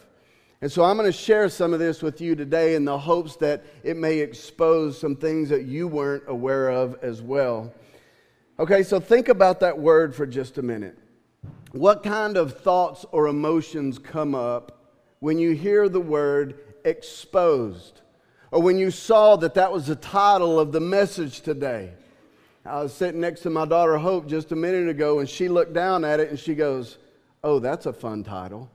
And 0.62 0.72
so 0.72 0.84
I'm 0.84 0.98
going 0.98 1.10
to 1.10 1.18
share 1.18 1.48
some 1.48 1.74
of 1.74 1.80
this 1.80 2.02
with 2.02 2.20
you 2.20 2.36
today 2.36 2.76
in 2.76 2.84
the 2.84 2.98
hopes 2.98 3.38
that 3.38 3.64
it 3.84 3.96
may 3.96 4.20
expose 4.20 5.00
some 5.00 5.16
things 5.16 5.50
that 5.50 5.64
you 5.64 5.88
weren't 5.88 6.24
aware 6.28 6.70
of 6.70 6.98
as 7.02 7.22
well. 7.22 7.74
Okay, 8.60 8.84
so 8.84 9.00
think 9.00 9.30
about 9.30 9.62
that 9.62 9.78
word 9.78 10.14
for 10.14 10.26
just 10.26 10.58
a 10.58 10.62
minute 10.62 10.98
what 11.72 12.04
kind 12.04 12.36
of 12.36 12.60
thoughts 12.60 13.06
or 13.12 13.28
emotions 13.28 14.00
come 14.00 14.34
up 14.34 14.96
when 15.20 15.38
you 15.38 15.52
hear 15.52 15.88
the 15.88 16.00
word 16.00 16.60
exposed? 16.84 18.02
Or 18.52 18.62
when 18.62 18.78
you 18.78 18.92
saw 18.92 19.36
that 19.38 19.54
that 19.54 19.72
was 19.72 19.88
the 19.88 19.96
title 19.96 20.60
of 20.60 20.72
the 20.72 20.80
message 20.80 21.42
today? 21.42 21.94
I 22.66 22.84
was 22.84 22.94
sitting 22.94 23.22
next 23.22 23.42
to 23.42 23.50
my 23.50 23.66
daughter 23.66 23.98
Hope 23.98 24.28
just 24.28 24.52
a 24.52 24.56
minute 24.56 24.90
ago, 24.90 25.20
and 25.20 25.30
she 25.30 25.48
looked 25.48 25.74
down 25.74 26.04
at 26.04 26.20
it 26.20 26.30
and 26.30 26.40
she 26.40 26.56
goes, 26.56 26.98
Oh, 27.44 27.60
that's 27.60 27.86
a 27.86 27.94
fun 27.94 28.24
title. 28.24 28.70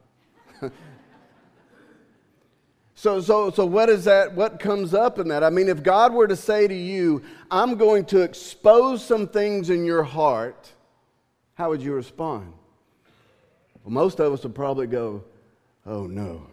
so, 2.95 3.21
so, 3.21 3.51
so 3.51 3.67
what 3.67 3.91
is 3.91 4.05
that? 4.05 4.35
What 4.35 4.59
comes 4.59 4.95
up 4.95 5.19
in 5.19 5.29
that? 5.29 5.45
I 5.45 5.51
mean, 5.51 5.69
if 5.69 5.83
God 5.83 6.15
were 6.15 6.27
to 6.27 6.37
say 6.37 6.67
to 6.67 6.75
you, 6.75 7.23
I'm 7.51 7.77
going 7.77 8.07
to 8.07 8.23
expose 8.23 9.05
some 9.05 9.29
things 9.29 9.69
in 9.69 9.85
your 9.85 10.03
heart, 10.03 10.73
how 11.55 11.69
would 11.69 11.83
you 11.83 11.93
respond? 11.93 12.55
Well, 13.85 13.93
most 13.93 14.19
of 14.19 14.33
us 14.33 14.43
would 14.45 14.55
probably 14.55 14.87
go, 14.87 15.25
oh 15.85 16.07
no. 16.07 16.47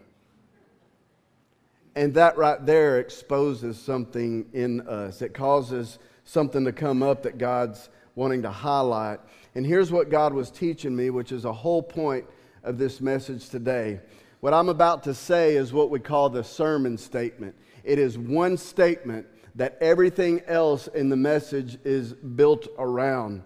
And 1.96 2.14
that 2.14 2.38
right 2.38 2.66
there 2.66 3.00
exposes 3.00 3.80
something 3.80 4.46
in 4.54 4.82
us. 4.88 5.22
It 5.22 5.34
causes 5.34 6.00
something 6.24 6.64
to 6.66 6.72
come 6.72 7.04
up 7.04 7.24
that 7.24 7.38
God's 7.38 7.90
wanting 8.16 8.44
to 8.44 8.52
highlight. 8.52 9.20
And 9.56 9.66
here's 9.66 9.92
what 9.92 10.10
God 10.10 10.34
was 10.34 10.50
teaching 10.50 10.96
me, 10.96 11.10
which 11.10 11.32
is 11.32 11.44
a 11.44 11.52
whole 11.52 11.84
point 11.84 12.26
of 12.64 12.78
this 12.78 13.02
message 13.02 13.50
today. 13.50 14.00
What 14.40 14.54
I'm 14.54 14.70
about 14.70 15.04
to 15.04 15.14
say 15.14 15.56
is 15.56 15.74
what 15.74 15.90
we 15.90 16.00
call 16.00 16.30
the 16.30 16.44
sermon 16.44 16.98
statement. 16.98 17.56
It 17.84 18.00
is 18.00 18.18
one 18.18 18.58
statement 18.58 19.28
that 19.56 19.78
everything 19.82 20.42
else 20.48 20.88
in 20.88 21.10
the 21.10 21.18
message 21.18 21.78
is 21.84 22.14
built 22.14 22.68
around. 22.78 23.44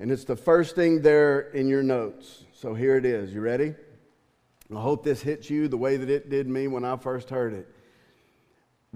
And 0.00 0.10
it's 0.10 0.24
the 0.24 0.36
first 0.36 0.74
thing 0.74 1.02
there 1.02 1.50
in 1.52 1.68
your 1.68 1.82
notes. 1.82 2.44
So 2.52 2.74
here 2.74 2.96
it 2.96 3.04
is. 3.04 3.32
You 3.32 3.40
ready? 3.40 3.74
I 4.74 4.80
hope 4.80 5.04
this 5.04 5.22
hits 5.22 5.48
you 5.48 5.68
the 5.68 5.76
way 5.76 5.96
that 5.96 6.10
it 6.10 6.28
did 6.28 6.48
me 6.48 6.66
when 6.66 6.84
I 6.84 6.96
first 6.96 7.30
heard 7.30 7.52
it. 7.52 7.68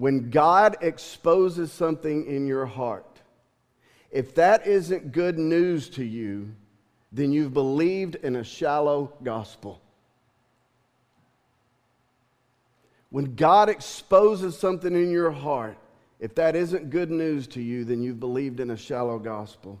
When 0.01 0.31
God 0.31 0.77
exposes 0.81 1.71
something 1.71 2.25
in 2.25 2.47
your 2.47 2.65
heart, 2.65 3.21
if 4.09 4.33
that 4.33 4.65
isn't 4.65 5.11
good 5.11 5.37
news 5.37 5.89
to 5.89 6.03
you, 6.03 6.55
then 7.11 7.31
you've 7.31 7.53
believed 7.53 8.15
in 8.15 8.37
a 8.37 8.43
shallow 8.43 9.13
gospel. 9.21 9.79
When 13.11 13.35
God 13.35 13.69
exposes 13.69 14.57
something 14.57 14.95
in 14.95 15.11
your 15.11 15.29
heart, 15.29 15.77
if 16.19 16.33
that 16.33 16.55
isn't 16.55 16.89
good 16.89 17.11
news 17.11 17.45
to 17.49 17.61
you, 17.61 17.85
then 17.85 18.01
you've 18.01 18.19
believed 18.19 18.59
in 18.59 18.71
a 18.71 18.77
shallow 18.77 19.19
gospel. 19.19 19.79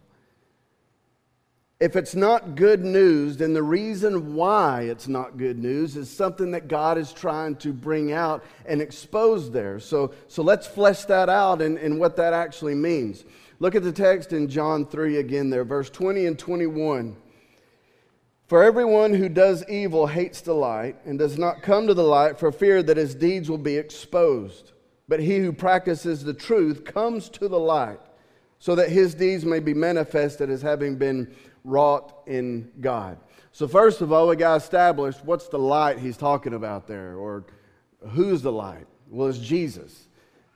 If 1.81 1.95
it's 1.95 2.13
not 2.13 2.53
good 2.53 2.85
news, 2.85 3.37
then 3.37 3.53
the 3.53 3.63
reason 3.63 4.35
why 4.35 4.83
it's 4.83 5.07
not 5.07 5.37
good 5.37 5.57
news 5.57 5.97
is 5.97 6.11
something 6.11 6.51
that 6.51 6.67
God 6.67 6.99
is 6.99 7.11
trying 7.11 7.55
to 7.55 7.73
bring 7.73 8.11
out 8.11 8.45
and 8.67 8.79
expose 8.79 9.49
there. 9.49 9.79
So, 9.79 10.13
so 10.27 10.43
let's 10.43 10.67
flesh 10.67 11.05
that 11.05 11.27
out 11.27 11.59
and, 11.59 11.79
and 11.79 11.99
what 11.99 12.17
that 12.17 12.33
actually 12.33 12.75
means. 12.75 13.25
Look 13.57 13.73
at 13.73 13.81
the 13.81 13.91
text 13.91 14.31
in 14.31 14.47
John 14.47 14.85
3 14.85 15.17
again 15.17 15.49
there, 15.49 15.63
verse 15.63 15.89
20 15.89 16.27
and 16.27 16.37
21. 16.37 17.17
For 18.45 18.61
everyone 18.61 19.15
who 19.15 19.27
does 19.27 19.67
evil 19.67 20.05
hates 20.05 20.41
the 20.41 20.53
light 20.53 20.97
and 21.03 21.17
does 21.17 21.39
not 21.39 21.63
come 21.63 21.87
to 21.87 21.95
the 21.95 22.03
light 22.03 22.37
for 22.37 22.51
fear 22.51 22.83
that 22.83 22.97
his 22.97 23.15
deeds 23.15 23.49
will 23.49 23.57
be 23.57 23.77
exposed. 23.77 24.73
But 25.07 25.19
he 25.19 25.39
who 25.39 25.51
practices 25.51 26.23
the 26.23 26.35
truth 26.35 26.85
comes 26.85 27.27
to 27.29 27.47
the 27.47 27.59
light 27.59 28.01
so 28.59 28.75
that 28.75 28.89
his 28.89 29.15
deeds 29.15 29.43
may 29.43 29.59
be 29.59 29.73
manifested 29.73 30.51
as 30.51 30.61
having 30.61 30.95
been 30.95 31.33
wrought 31.63 32.23
in 32.27 32.71
God. 32.79 33.17
So, 33.51 33.67
first 33.67 34.01
of 34.01 34.11
all, 34.11 34.27
we 34.27 34.35
got 34.35 34.57
established 34.57 35.23
what's 35.25 35.47
the 35.47 35.59
light 35.59 35.99
he's 35.99 36.17
talking 36.17 36.53
about 36.53 36.87
there, 36.87 37.15
or 37.15 37.45
who's 38.09 38.41
the 38.41 38.51
light? 38.51 38.87
Well, 39.09 39.27
it's 39.27 39.37
Jesus. 39.37 40.07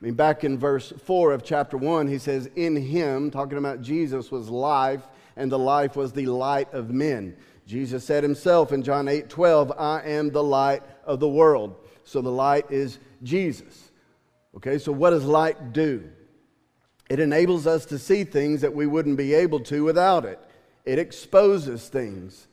I 0.02 0.06
mean, 0.06 0.14
back 0.14 0.44
in 0.44 0.58
verse 0.58 0.94
4 1.04 1.34
of 1.34 1.44
chapter 1.44 1.78
1, 1.78 2.08
he 2.08 2.18
says, 2.18 2.50
In 2.56 2.76
him, 2.76 3.32
talking 3.32 3.58
about 3.58 3.82
Jesus, 3.82 4.32
was 4.32 4.50
life, 4.50 5.02
and 5.36 5.52
the 5.52 5.60
life 5.60 5.96
was 5.96 6.14
the 6.14 6.26
light 6.28 6.74
of 6.74 6.90
men. 6.90 7.36
Jesus 7.66 8.04
said 8.04 8.24
himself 8.24 8.72
in 8.72 8.84
John 8.84 9.08
8 9.08 9.30
12, 9.30 9.74
I 9.78 10.02
am 10.02 10.30
the 10.30 10.44
light 10.44 10.84
of 11.06 11.20
the 11.20 11.28
world. 11.28 11.76
So 12.04 12.22
the 12.22 12.30
light 12.30 12.70
is 12.70 13.00
Jesus. 13.24 13.92
Okay, 14.56 14.78
so 14.78 14.92
what 14.92 15.10
does 15.10 15.26
light 15.26 15.74
do? 15.74 16.08
It 17.10 17.20
enables 17.20 17.68
us 17.68 17.86
to 17.88 18.00
see 18.00 18.24
things 18.24 18.62
that 18.62 18.74
we 18.74 18.88
wouldn't 18.88 19.18
be 19.18 19.34
able 19.34 19.60
to 19.62 19.84
without 19.84 20.26
it 20.26 20.40
it 20.86 21.00
exposes 21.00 21.88
things. 21.88 22.48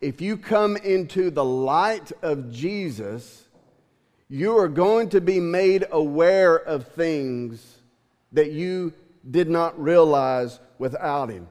If 0.00 0.20
you 0.20 0.36
come 0.36 0.76
into 0.76 1.30
the 1.30 1.44
light 1.44 2.12
of 2.22 2.52
Jesus, 2.52 3.44
you 4.28 4.58
are 4.58 4.68
going 4.68 5.08
to 5.10 5.20
be 5.20 5.40
made 5.40 5.86
aware 5.90 6.56
of 6.56 6.88
things 6.88 7.78
that 8.32 8.52
you 8.52 8.92
did 9.30 9.48
not 9.48 9.80
realize 9.80 10.60
without 10.78 11.30
Him. 11.30 11.48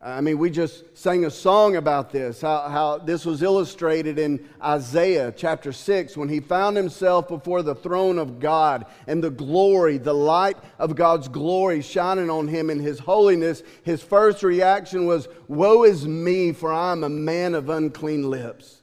Uh, 0.00 0.10
I 0.10 0.20
mean, 0.20 0.38
we 0.38 0.48
just 0.48 0.96
sang 0.96 1.24
a 1.24 1.30
song 1.30 1.74
about 1.74 2.12
this, 2.12 2.40
how, 2.40 2.68
how 2.68 2.98
this 2.98 3.24
was 3.24 3.42
illustrated 3.42 4.16
in 4.16 4.48
Isaiah 4.62 5.34
chapter 5.36 5.72
6 5.72 6.16
when 6.16 6.28
he 6.28 6.38
found 6.38 6.76
himself 6.76 7.26
before 7.26 7.62
the 7.62 7.74
throne 7.74 8.16
of 8.16 8.38
God 8.38 8.86
and 9.08 9.22
the 9.24 9.30
glory, 9.30 9.98
the 9.98 10.14
light 10.14 10.56
of 10.78 10.94
God's 10.94 11.26
glory 11.26 11.82
shining 11.82 12.30
on 12.30 12.46
him 12.46 12.70
in 12.70 12.78
his 12.78 13.00
holiness. 13.00 13.64
His 13.82 14.00
first 14.00 14.44
reaction 14.44 15.04
was, 15.04 15.26
Woe 15.48 15.82
is 15.82 16.06
me, 16.06 16.52
for 16.52 16.72
I 16.72 16.92
am 16.92 17.02
a 17.02 17.08
man 17.08 17.56
of 17.56 17.68
unclean 17.68 18.30
lips. 18.30 18.82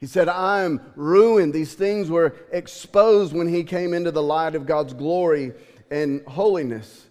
He 0.00 0.06
said, 0.06 0.28
I 0.28 0.62
am 0.62 0.80
ruined. 0.96 1.52
These 1.52 1.74
things 1.74 2.10
were 2.10 2.34
exposed 2.50 3.32
when 3.32 3.48
he 3.48 3.62
came 3.62 3.94
into 3.94 4.10
the 4.10 4.22
light 4.22 4.56
of 4.56 4.66
God's 4.66 4.94
glory 4.94 5.52
and 5.88 6.22
holiness. 6.26 7.07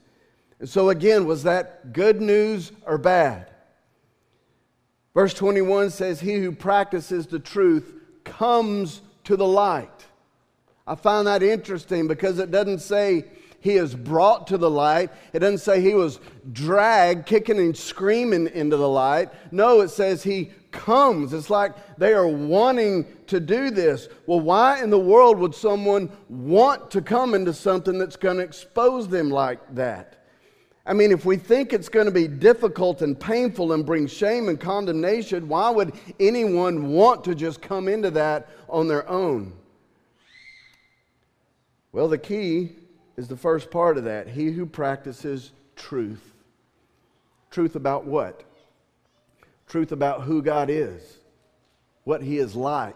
And 0.60 0.68
so, 0.68 0.90
again, 0.90 1.26
was 1.26 1.44
that 1.44 1.94
good 1.94 2.22
news 2.22 2.72
or 2.86 2.98
bad? 2.98 3.52
Verse 5.14 5.34
21 5.34 5.92
says, 5.92 6.20
He 6.20 6.36
who 6.36 6.52
practices 6.52 7.28
the 7.28 7.40
truth 7.40 7.94
comes 8.24 9.02
to 9.26 9.36
the 9.36 9.46
light. 9.46 10.06
I 10.86 10.96
find 10.96 11.28
that 11.28 11.44
interesting 11.44 12.08
because 12.08 12.40
it 12.40 12.50
doesn't 12.50 12.80
say 12.80 13.26
he 13.60 13.74
is 13.74 13.94
brought 13.94 14.48
to 14.48 14.58
the 14.58 14.70
light. 14.70 15.10
It 15.34 15.40
doesn't 15.40 15.58
say 15.60 15.82
he 15.82 15.94
was 15.94 16.20
dragged, 16.54 17.26
kicking 17.26 17.60
and 17.60 17.76
screaming 17.76 18.48
into 18.48 18.78
the 18.78 18.88
light. 18.88 19.30
No, 19.52 19.82
it 19.82 19.90
says 19.90 20.24
he 20.24 20.52
comes. 20.72 21.34
It's 21.34 21.50
like 21.50 21.74
they 21.98 22.14
are 22.14 22.28
wanting 22.28 23.06
to 23.28 23.40
do 23.40 23.72
this. 23.72 24.08
Well, 24.26 24.40
why 24.40 24.82
in 24.82 24.90
the 24.90 25.00
world 25.00 25.40
would 25.40 25.56
someone 25.56 26.10
want 26.30 26.92
to 26.92 27.02
come 27.02 27.34
into 27.34 27.54
something 27.54 27.98
that's 27.98 28.16
going 28.16 28.38
to 28.38 28.44
expose 28.44 29.08
them 29.08 29.30
like 29.30 29.60
that? 29.76 30.18
I 30.88 30.94
mean, 30.94 31.12
if 31.12 31.26
we 31.26 31.36
think 31.36 31.74
it's 31.74 31.90
going 31.90 32.06
to 32.06 32.14
be 32.14 32.30
difficult 32.30 33.02
and 33.02 33.20
painful 33.20 33.74
and 33.74 33.86
bring 33.86 34.08
shame 34.08 34.48
and 34.48 34.58
condemnation, 34.58 35.50
why 35.50 35.70
would 35.70 35.94
anyone 36.18 36.94
want 36.94 37.26
to 37.26 37.36
just 37.36 37.62
come 37.62 37.90
into 37.90 38.10
that 38.12 38.48
on 38.70 38.88
their 38.88 39.08
own? 39.10 39.52
Well, 41.92 42.08
the 42.08 42.18
key 42.18 42.72
is 43.18 43.28
the 43.28 43.36
first 43.36 43.70
part 43.70 43.98
of 43.98 44.06
that. 44.06 44.30
He 44.30 44.50
who 44.50 44.66
practices 44.66 45.52
truth. 45.76 46.34
Truth 47.52 47.76
about 47.76 48.06
what? 48.06 48.46
Truth 49.68 49.92
about 49.92 50.22
who 50.22 50.42
God 50.42 50.70
is, 50.70 51.18
what 52.06 52.22
He 52.22 52.38
is 52.38 52.56
like, 52.56 52.96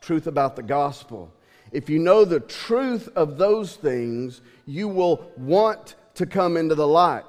truth 0.00 0.26
about 0.26 0.56
the 0.56 0.62
gospel. 0.62 1.30
If 1.72 1.90
you 1.90 1.98
know 1.98 2.24
the 2.24 2.40
truth 2.40 3.10
of 3.14 3.36
those 3.36 3.76
things, 3.76 4.40
you 4.64 4.88
will 4.88 5.30
want 5.36 5.94
to 6.14 6.26
come 6.26 6.56
into 6.56 6.74
the 6.74 6.86
light. 6.86 7.24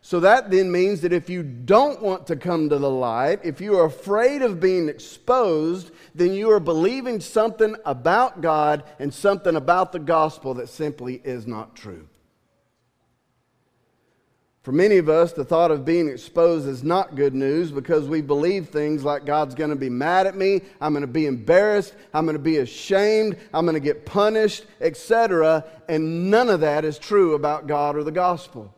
So 0.00 0.20
that 0.20 0.50
then 0.50 0.70
means 0.70 1.00
that 1.02 1.12
if 1.12 1.28
you 1.28 1.42
don't 1.42 2.00
want 2.00 2.26
to 2.28 2.36
come 2.36 2.68
to 2.68 2.78
the 2.78 2.90
light, 2.90 3.40
if 3.44 3.60
you 3.60 3.76
are 3.78 3.86
afraid 3.86 4.42
of 4.42 4.60
being 4.60 4.88
exposed, 4.88 5.90
then 6.14 6.32
you 6.32 6.50
are 6.50 6.60
believing 6.60 7.20
something 7.20 7.76
about 7.84 8.40
God 8.40 8.84
and 8.98 9.12
something 9.12 9.56
about 9.56 9.92
the 9.92 9.98
gospel 9.98 10.54
that 10.54 10.68
simply 10.68 11.20
is 11.24 11.46
not 11.46 11.74
true. 11.74 12.08
For 14.68 14.72
many 14.72 14.98
of 14.98 15.08
us, 15.08 15.32
the 15.32 15.46
thought 15.46 15.70
of 15.70 15.86
being 15.86 16.08
exposed 16.08 16.68
is 16.68 16.84
not 16.84 17.14
good 17.14 17.34
news 17.34 17.72
because 17.72 18.06
we 18.06 18.20
believe 18.20 18.68
things 18.68 19.02
like 19.02 19.24
God's 19.24 19.54
going 19.54 19.70
to 19.70 19.76
be 19.76 19.88
mad 19.88 20.26
at 20.26 20.36
me, 20.36 20.60
I'm 20.78 20.92
going 20.92 21.00
to 21.00 21.06
be 21.06 21.24
embarrassed, 21.24 21.94
I'm 22.12 22.26
going 22.26 22.36
to 22.36 22.42
be 22.42 22.58
ashamed, 22.58 23.38
I'm 23.54 23.64
going 23.64 23.76
to 23.76 23.80
get 23.80 24.04
punished, 24.04 24.66
etc. 24.82 25.64
And 25.88 26.30
none 26.30 26.50
of 26.50 26.60
that 26.60 26.84
is 26.84 26.98
true 26.98 27.32
about 27.32 27.66
God 27.66 27.96
or 27.96 28.04
the 28.04 28.12
gospel. 28.12 28.74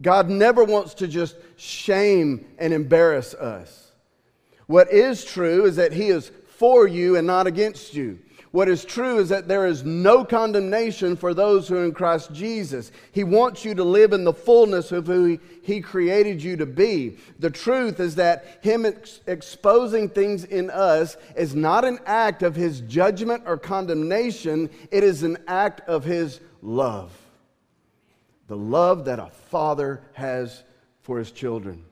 God 0.00 0.30
never 0.30 0.62
wants 0.62 0.94
to 0.94 1.08
just 1.08 1.34
shame 1.56 2.46
and 2.56 2.72
embarrass 2.72 3.34
us. 3.34 3.90
What 4.68 4.92
is 4.92 5.24
true 5.24 5.64
is 5.64 5.74
that 5.74 5.92
He 5.92 6.10
is 6.10 6.30
for 6.46 6.86
you 6.86 7.16
and 7.16 7.26
not 7.26 7.48
against 7.48 7.92
you. 7.92 8.20
What 8.54 8.68
is 8.68 8.84
true 8.84 9.18
is 9.18 9.30
that 9.30 9.48
there 9.48 9.66
is 9.66 9.82
no 9.82 10.24
condemnation 10.24 11.16
for 11.16 11.34
those 11.34 11.66
who 11.66 11.76
are 11.76 11.84
in 11.84 11.92
Christ 11.92 12.32
Jesus. 12.32 12.92
He 13.10 13.24
wants 13.24 13.64
you 13.64 13.74
to 13.74 13.82
live 13.82 14.12
in 14.12 14.22
the 14.22 14.32
fullness 14.32 14.92
of 14.92 15.08
who 15.08 15.40
He, 15.60 15.80
created 15.80 16.40
you 16.40 16.56
to 16.58 16.64
be. 16.64 17.16
The 17.40 17.50
truth 17.50 17.98
is 17.98 18.14
that 18.14 18.60
Him 18.60 18.86
ex- 18.86 19.18
exposing 19.26 20.08
things 20.08 20.44
in 20.44 20.70
us 20.70 21.16
is 21.36 21.56
not 21.56 21.84
an 21.84 21.98
act 22.06 22.44
of 22.44 22.54
His 22.54 22.80
judgment 22.82 23.42
or 23.44 23.58
condemnation, 23.58 24.70
it 24.92 25.02
is 25.02 25.24
an 25.24 25.38
act 25.48 25.80
of 25.88 26.04
His 26.04 26.38
love. 26.62 27.10
The 28.46 28.56
love 28.56 29.06
that 29.06 29.18
a 29.18 29.30
father 29.50 30.00
has 30.12 30.62
for 31.02 31.18
his 31.18 31.32
children. 31.32 31.84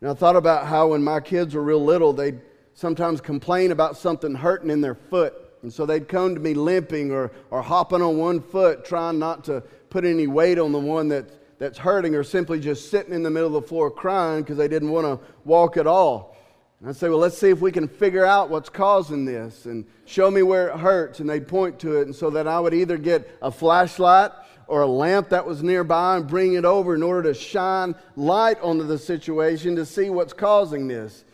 Now, 0.00 0.10
I 0.10 0.14
thought 0.14 0.34
about 0.34 0.66
how 0.66 0.88
when 0.88 1.04
my 1.04 1.20
kids 1.20 1.54
were 1.54 1.62
real 1.62 1.84
little, 1.84 2.12
they'd 2.12 2.40
sometimes 2.80 3.20
complain 3.20 3.72
about 3.72 3.94
something 3.94 4.34
hurting 4.34 4.70
in 4.70 4.80
their 4.80 4.94
foot. 4.94 5.34
And 5.62 5.70
so 5.70 5.84
they'd 5.84 6.08
come 6.08 6.34
to 6.34 6.40
me 6.40 6.54
limping 6.54 7.12
or, 7.12 7.30
or 7.50 7.60
hopping 7.60 8.00
on 8.00 8.16
one 8.16 8.40
foot, 8.40 8.86
trying 8.86 9.18
not 9.18 9.44
to 9.44 9.62
put 9.90 10.06
any 10.06 10.26
weight 10.26 10.58
on 10.58 10.72
the 10.72 10.78
one 10.78 11.08
that, 11.08 11.58
that's 11.58 11.76
hurting, 11.76 12.14
or 12.14 12.24
simply 12.24 12.58
just 12.58 12.90
sitting 12.90 13.12
in 13.12 13.22
the 13.22 13.28
middle 13.28 13.54
of 13.54 13.62
the 13.62 13.68
floor 13.68 13.90
crying 13.90 14.42
because 14.42 14.56
they 14.56 14.66
didn't 14.66 14.90
want 14.90 15.04
to 15.04 15.20
walk 15.44 15.76
at 15.76 15.86
all. 15.86 16.38
And 16.80 16.88
I'd 16.88 16.96
say, 16.96 17.10
Well, 17.10 17.18
let's 17.18 17.36
see 17.36 17.50
if 17.50 17.60
we 17.60 17.70
can 17.70 17.86
figure 17.86 18.24
out 18.24 18.48
what's 18.48 18.70
causing 18.70 19.26
this 19.26 19.66
and 19.66 19.84
show 20.06 20.30
me 20.30 20.42
where 20.42 20.68
it 20.68 20.78
hurts. 20.78 21.20
And 21.20 21.28
they'd 21.28 21.46
point 21.46 21.80
to 21.80 22.00
it. 22.00 22.06
And 22.06 22.16
so 22.16 22.30
that 22.30 22.48
I 22.48 22.58
would 22.58 22.72
either 22.72 22.96
get 22.96 23.30
a 23.42 23.50
flashlight 23.50 24.30
or 24.68 24.80
a 24.80 24.86
lamp 24.86 25.28
that 25.28 25.44
was 25.44 25.62
nearby 25.62 26.16
and 26.16 26.26
bring 26.26 26.54
it 26.54 26.64
over 26.64 26.94
in 26.94 27.02
order 27.02 27.34
to 27.34 27.38
shine 27.38 27.94
light 28.16 28.58
onto 28.62 28.84
the 28.84 28.96
situation 28.96 29.76
to 29.76 29.84
see 29.84 30.08
what's 30.08 30.32
causing 30.32 30.88
this. 30.88 31.26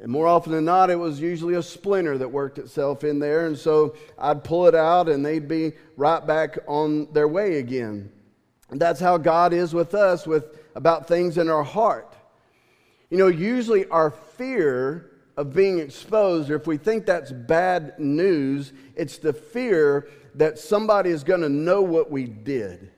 And 0.00 0.12
more 0.12 0.28
often 0.28 0.52
than 0.52 0.64
not, 0.64 0.90
it 0.90 0.96
was 0.96 1.20
usually 1.20 1.54
a 1.54 1.62
splinter 1.62 2.18
that 2.18 2.28
worked 2.28 2.58
itself 2.58 3.02
in 3.02 3.18
there. 3.18 3.46
And 3.46 3.58
so 3.58 3.96
I'd 4.16 4.44
pull 4.44 4.66
it 4.66 4.74
out 4.74 5.08
and 5.08 5.26
they'd 5.26 5.48
be 5.48 5.72
right 5.96 6.24
back 6.24 6.58
on 6.68 7.12
their 7.12 7.26
way 7.26 7.58
again. 7.58 8.12
And 8.70 8.80
that's 8.80 9.00
how 9.00 9.18
God 9.18 9.52
is 9.52 9.74
with 9.74 9.94
us 9.94 10.26
with 10.26 10.56
about 10.76 11.08
things 11.08 11.36
in 11.36 11.48
our 11.48 11.64
heart. 11.64 12.14
You 13.10 13.18
know, 13.18 13.26
usually 13.26 13.86
our 13.86 14.10
fear 14.10 15.10
of 15.36 15.54
being 15.54 15.78
exposed, 15.78 16.50
or 16.50 16.56
if 16.56 16.66
we 16.66 16.76
think 16.76 17.06
that's 17.06 17.32
bad 17.32 17.98
news, 17.98 18.72
it's 18.94 19.18
the 19.18 19.32
fear 19.32 20.08
that 20.34 20.58
somebody 20.58 21.10
is 21.10 21.24
going 21.24 21.40
to 21.40 21.48
know 21.48 21.82
what 21.82 22.10
we 22.10 22.26
did. 22.26 22.92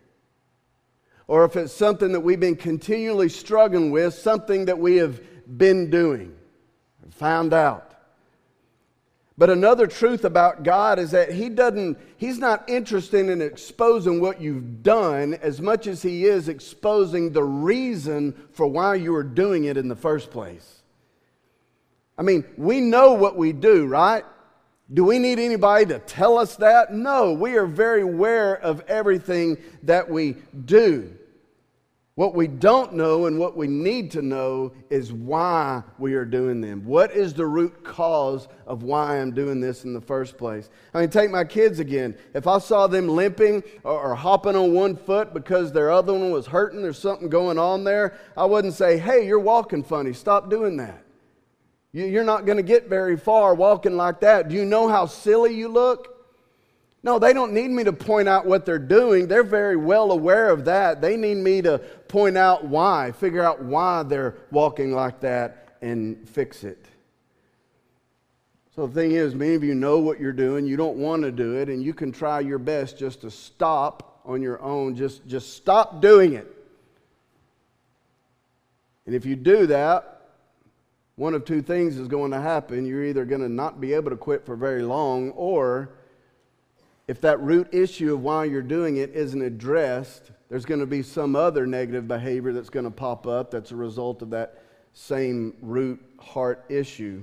Or 1.28 1.44
if 1.44 1.56
it's 1.56 1.72
something 1.72 2.12
that 2.12 2.20
we've 2.20 2.40
been 2.40 2.56
continually 2.56 3.28
struggling 3.28 3.90
with, 3.90 4.14
something 4.14 4.66
that 4.66 4.78
we 4.78 4.96
have 4.96 5.22
been 5.56 5.88
doing 5.88 6.34
found 7.10 7.52
out. 7.52 7.90
But 9.40 9.48
another 9.48 9.86
truth 9.86 10.26
about 10.26 10.64
God 10.64 10.98
is 10.98 11.12
that 11.12 11.32
he 11.32 11.48
doesn't 11.48 11.96
he's 12.18 12.38
not 12.38 12.68
interested 12.68 13.30
in 13.30 13.40
exposing 13.40 14.20
what 14.20 14.38
you've 14.38 14.82
done 14.82 15.32
as 15.32 15.62
much 15.62 15.86
as 15.86 16.02
he 16.02 16.26
is 16.26 16.48
exposing 16.48 17.32
the 17.32 17.42
reason 17.42 18.34
for 18.52 18.66
why 18.66 18.96
you 18.96 19.14
are 19.14 19.22
doing 19.22 19.64
it 19.64 19.78
in 19.78 19.88
the 19.88 19.96
first 19.96 20.30
place. 20.30 20.82
I 22.18 22.22
mean, 22.22 22.44
we 22.58 22.82
know 22.82 23.14
what 23.14 23.34
we 23.34 23.54
do, 23.54 23.86
right? 23.86 24.24
Do 24.92 25.04
we 25.04 25.18
need 25.18 25.38
anybody 25.38 25.86
to 25.86 26.00
tell 26.00 26.36
us 26.36 26.56
that? 26.56 26.92
No, 26.92 27.32
we 27.32 27.56
are 27.56 27.64
very 27.64 28.02
aware 28.02 28.56
of 28.56 28.80
everything 28.88 29.56
that 29.84 30.10
we 30.10 30.36
do. 30.66 31.16
What 32.16 32.34
we 32.34 32.48
don't 32.48 32.94
know 32.94 33.26
and 33.26 33.38
what 33.38 33.56
we 33.56 33.66
need 33.66 34.10
to 34.10 34.22
know 34.22 34.72
is 34.90 35.12
why 35.12 35.82
we 35.98 36.14
are 36.14 36.24
doing 36.24 36.60
them. 36.60 36.84
What 36.84 37.12
is 37.12 37.32
the 37.32 37.46
root 37.46 37.82
cause 37.84 38.48
of 38.66 38.82
why 38.82 39.18
I'm 39.18 39.30
doing 39.30 39.60
this 39.60 39.84
in 39.84 39.94
the 39.94 40.00
first 40.00 40.36
place? 40.36 40.68
I 40.92 41.00
mean, 41.00 41.08
take 41.08 41.30
my 41.30 41.44
kids 41.44 41.78
again. 41.78 42.16
If 42.34 42.46
I 42.46 42.58
saw 42.58 42.88
them 42.88 43.08
limping 43.08 43.62
or, 43.84 44.10
or 44.10 44.14
hopping 44.14 44.56
on 44.56 44.74
one 44.74 44.96
foot 44.96 45.32
because 45.32 45.72
their 45.72 45.90
other 45.90 46.12
one 46.12 46.30
was 46.30 46.46
hurting, 46.46 46.82
there's 46.82 46.98
something 46.98 47.28
going 47.28 47.58
on 47.58 47.84
there, 47.84 48.18
I 48.36 48.44
wouldn't 48.44 48.74
say, 48.74 48.98
hey, 48.98 49.26
you're 49.26 49.38
walking 49.38 49.84
funny. 49.84 50.12
Stop 50.12 50.50
doing 50.50 50.76
that. 50.78 51.04
You're 51.92 52.24
not 52.24 52.44
going 52.44 52.58
to 52.58 52.62
get 52.62 52.88
very 52.88 53.16
far 53.16 53.54
walking 53.54 53.96
like 53.96 54.20
that. 54.20 54.48
Do 54.48 54.54
you 54.54 54.64
know 54.64 54.88
how 54.88 55.06
silly 55.06 55.54
you 55.54 55.68
look? 55.68 56.20
No, 57.02 57.18
they 57.18 57.32
don't 57.32 57.52
need 57.52 57.70
me 57.70 57.82
to 57.84 57.92
point 57.94 58.28
out 58.28 58.44
what 58.44 58.66
they're 58.66 58.78
doing. 58.78 59.26
They're 59.26 59.42
very 59.42 59.76
well 59.76 60.12
aware 60.12 60.50
of 60.50 60.66
that. 60.66 61.00
They 61.00 61.16
need 61.16 61.38
me 61.38 61.62
to 61.62 61.80
point 62.10 62.36
out 62.36 62.64
why, 62.64 63.12
figure 63.12 63.42
out 63.42 63.62
why 63.62 64.02
they're 64.02 64.36
walking 64.50 64.92
like 64.92 65.20
that 65.20 65.68
and 65.80 66.28
fix 66.28 66.64
it. 66.64 66.84
So 68.74 68.86
the 68.86 68.92
thing 68.92 69.12
is, 69.12 69.34
many 69.34 69.54
of 69.54 69.64
you 69.64 69.74
know 69.74 69.98
what 69.98 70.20
you're 70.20 70.32
doing. 70.32 70.66
You 70.66 70.76
don't 70.76 70.96
want 70.96 71.22
to 71.22 71.32
do 71.32 71.56
it, 71.56 71.68
and 71.68 71.82
you 71.82 71.94
can 71.94 72.12
try 72.12 72.40
your 72.40 72.58
best 72.58 72.98
just 72.98 73.20
to 73.22 73.30
stop 73.30 74.20
on 74.24 74.42
your 74.42 74.60
own. 74.60 74.94
Just, 74.94 75.26
just 75.26 75.54
stop 75.54 76.02
doing 76.02 76.34
it. 76.34 76.46
And 79.06 79.14
if 79.14 79.24
you 79.24 79.36
do 79.36 79.66
that, 79.66 80.20
one 81.16 81.34
of 81.34 81.44
two 81.44 81.62
things 81.62 81.96
is 81.96 82.08
going 82.08 82.30
to 82.30 82.40
happen. 82.40 82.86
You're 82.86 83.04
either 83.04 83.24
going 83.24 83.40
to 83.40 83.48
not 83.48 83.80
be 83.80 83.92
able 83.92 84.10
to 84.10 84.16
quit 84.16 84.46
for 84.46 84.56
very 84.56 84.82
long, 84.82 85.30
or 85.30 85.90
if 87.10 87.20
that 87.22 87.40
root 87.40 87.66
issue 87.72 88.14
of 88.14 88.22
why 88.22 88.44
you're 88.44 88.62
doing 88.62 88.98
it 88.98 89.10
isn't 89.16 89.42
addressed, 89.42 90.30
there's 90.48 90.64
going 90.64 90.78
to 90.78 90.86
be 90.86 91.02
some 91.02 91.34
other 91.34 91.66
negative 91.66 92.06
behavior 92.06 92.52
that's 92.52 92.70
going 92.70 92.84
to 92.84 92.90
pop 92.90 93.26
up 93.26 93.50
that's 93.50 93.72
a 93.72 93.76
result 93.76 94.22
of 94.22 94.30
that 94.30 94.62
same 94.92 95.52
root 95.60 96.00
heart 96.20 96.64
issue. 96.68 97.20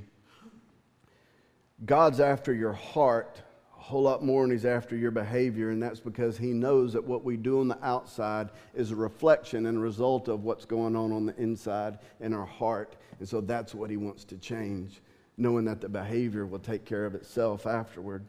God's 1.85 2.19
after 2.19 2.53
your 2.53 2.73
heart 2.73 3.41
a 3.77 3.81
whole 3.81 4.01
lot 4.01 4.25
more 4.25 4.41
than 4.43 4.51
he's 4.51 4.65
after 4.65 4.97
your 4.97 5.11
behavior, 5.11 5.69
and 5.69 5.81
that's 5.81 6.01
because 6.01 6.37
he 6.37 6.47
knows 6.47 6.91
that 6.91 7.05
what 7.05 7.23
we 7.23 7.37
do 7.37 7.61
on 7.61 7.69
the 7.69 7.81
outside 7.81 8.49
is 8.75 8.91
a 8.91 8.95
reflection 8.97 9.67
and 9.67 9.77
a 9.77 9.81
result 9.81 10.27
of 10.27 10.43
what's 10.43 10.65
going 10.65 10.97
on 10.97 11.13
on 11.13 11.25
the 11.25 11.35
inside 11.37 11.99
in 12.19 12.33
our 12.33 12.45
heart. 12.45 12.97
And 13.19 13.29
so 13.29 13.39
that's 13.39 13.73
what 13.73 13.89
he 13.89 13.95
wants 13.95 14.25
to 14.25 14.37
change, 14.37 15.01
knowing 15.37 15.63
that 15.63 15.79
the 15.79 15.87
behavior 15.87 16.45
will 16.45 16.59
take 16.59 16.83
care 16.83 17.05
of 17.05 17.15
itself 17.15 17.65
afterward. 17.65 18.25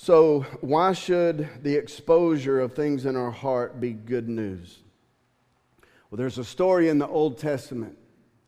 So, 0.00 0.42
why 0.60 0.92
should 0.92 1.48
the 1.64 1.74
exposure 1.74 2.60
of 2.60 2.72
things 2.72 3.04
in 3.04 3.16
our 3.16 3.32
heart 3.32 3.80
be 3.80 3.92
good 3.92 4.28
news? 4.28 4.78
Well, 6.08 6.18
there's 6.18 6.38
a 6.38 6.44
story 6.44 6.88
in 6.88 7.00
the 7.00 7.08
Old 7.08 7.36
Testament 7.36 7.98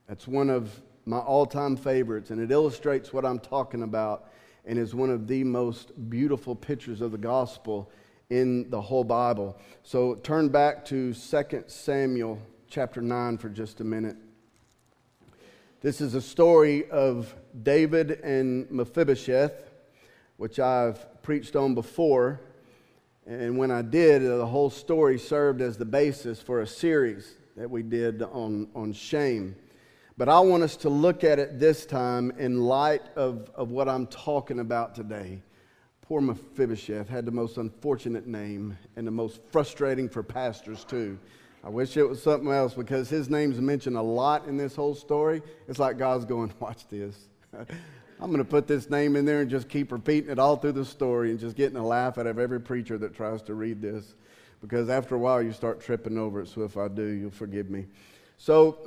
that's 0.07 0.29
one 0.29 0.49
of 0.49 0.81
my 1.07 1.19
all 1.19 1.45
time 1.45 1.77
favorites, 1.77 2.31
and 2.31 2.41
it 2.41 2.53
illustrates 2.53 3.13
what 3.13 3.25
I'm 3.27 3.41
talking 3.41 3.83
about 3.83 4.31
and 4.65 4.79
is 4.79 4.95
one 4.95 5.11
of 5.11 5.27
the 5.27 5.43
most 5.43 5.91
beautiful 6.09 6.55
pictures 6.55 7.01
of 7.01 7.11
the 7.11 7.19
gospel 7.19 7.91
in 8.31 8.71
the 8.71 8.81
whole 8.81 9.05
Bible. 9.05 9.59
So, 9.83 10.15
turn 10.15 10.51
back 10.51 10.85
to 10.87 11.13
2 11.13 11.65
Samuel 11.67 12.41
chapter 12.69 13.03
9 13.03 13.39
for 13.39 13.49
just 13.49 13.81
a 13.81 13.85
minute. 13.85 14.17
This 15.81 16.01
is 16.01 16.15
a 16.15 16.23
story 16.23 16.89
of 16.91 17.35
David 17.61 18.21
and 18.23 18.71
Mephibosheth, 18.71 19.69
which 20.37 20.61
I've 20.61 21.20
preached 21.23 21.57
on 21.57 21.75
before. 21.75 22.41
And 23.27 23.59
when 23.59 23.71
I 23.71 23.83
did, 23.83 24.23
the 24.23 24.47
whole 24.47 24.71
story 24.71 25.19
served 25.19 25.61
as 25.61 25.77
the 25.77 25.85
basis 25.85 26.41
for 26.41 26.61
a 26.61 26.67
series 26.67 27.35
that 27.57 27.71
we 27.71 27.83
did 27.83 28.23
on, 28.23 28.69
on 28.75 28.93
shame. 28.93 29.55
But 30.17 30.29
I 30.29 30.41
want 30.41 30.63
us 30.63 30.77
to 30.79 30.91
look 30.91 31.25
at 31.25 31.39
it 31.39 31.59
this 31.59 31.87
time 31.87 32.33
in 32.39 32.61
light 32.61 33.03
of, 33.17 33.51
of 33.55 33.71
what 33.71 33.89
I'm 33.89 34.07
talking 34.07 34.61
about 34.61 34.95
today. 34.95 35.43
Poor 36.03 36.21
Mephibosheth 36.21 37.09
had 37.09 37.25
the 37.25 37.31
most 37.31 37.57
unfortunate 37.57 38.27
name 38.27 38.77
and 38.97 39.07
the 39.07 39.13
most 39.13 39.41
frustrating 39.51 40.09
for 40.09 40.23
pastors, 40.23 40.85
too. 40.85 41.19
I 41.63 41.69
wish 41.69 41.97
it 41.97 42.03
was 42.03 42.23
something 42.23 42.51
else 42.51 42.75
because 42.75 43.09
his 43.09 43.31
name's 43.31 43.61
mentioned 43.61 43.97
a 43.97 44.03
lot 44.03 44.47
in 44.47 44.57
this 44.57 44.75
whole 44.75 44.95
story. 44.95 45.43
It's 45.69 45.79
like 45.79 45.99
God's 45.99 46.25
going, 46.25 46.53
watch 46.61 46.89
this. 46.89 47.29
I'm 48.23 48.27
going 48.27 48.45
to 48.45 48.45
put 48.45 48.67
this 48.67 48.91
name 48.91 49.17
in 49.17 49.25
there 49.25 49.41
and 49.41 49.49
just 49.49 49.71
keep 49.71 49.91
repeating 49.91 50.31
it 50.31 50.39
all 50.39 50.57
through 50.57 50.73
the 50.73 50.85
story 50.85 51.31
and 51.31 51.41
just 51.41 51.57
getting 51.57 51.79
a 51.79 51.87
laugh 51.87 52.19
out 52.19 52.27
of 52.27 52.39
every 52.39 52.61
preacher 52.61 52.99
that 52.99 53.15
tries 53.15 53.41
to 53.43 53.55
read 53.55 53.81
this. 53.81 54.15
Because 54.61 54.91
after 54.91 55.15
a 55.15 55.19
while, 55.19 55.41
you 55.41 55.53
start 55.53 55.81
tripping 55.81 56.19
over 56.19 56.43
it. 56.43 56.49
So 56.49 56.63
if 56.63 56.77
I 56.77 56.89
do, 56.89 57.07
you'll 57.07 57.31
forgive 57.31 57.71
me. 57.71 57.87
So, 58.37 58.79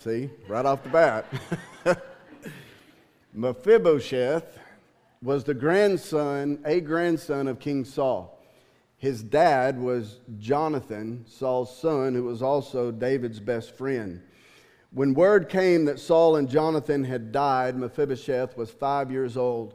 see, 0.00 0.30
right 0.48 0.66
off 0.66 0.82
the 0.82 0.88
bat, 0.90 1.24
Mephibosheth 3.34 4.58
was 5.22 5.44
the 5.44 5.54
grandson, 5.54 6.58
a 6.66 6.80
grandson 6.82 7.48
of 7.48 7.58
King 7.58 7.86
Saul. 7.86 8.38
His 8.98 9.22
dad 9.22 9.80
was 9.80 10.20
Jonathan, 10.38 11.24
Saul's 11.26 11.74
son, 11.74 12.14
who 12.14 12.24
was 12.24 12.42
also 12.42 12.90
David's 12.90 13.40
best 13.40 13.76
friend. 13.76 14.22
When 14.96 15.12
word 15.12 15.50
came 15.50 15.84
that 15.84 16.00
Saul 16.00 16.36
and 16.36 16.48
Jonathan 16.48 17.04
had 17.04 17.30
died, 17.30 17.76
Mephibosheth 17.76 18.56
was 18.56 18.70
five 18.70 19.10
years 19.10 19.36
old. 19.36 19.74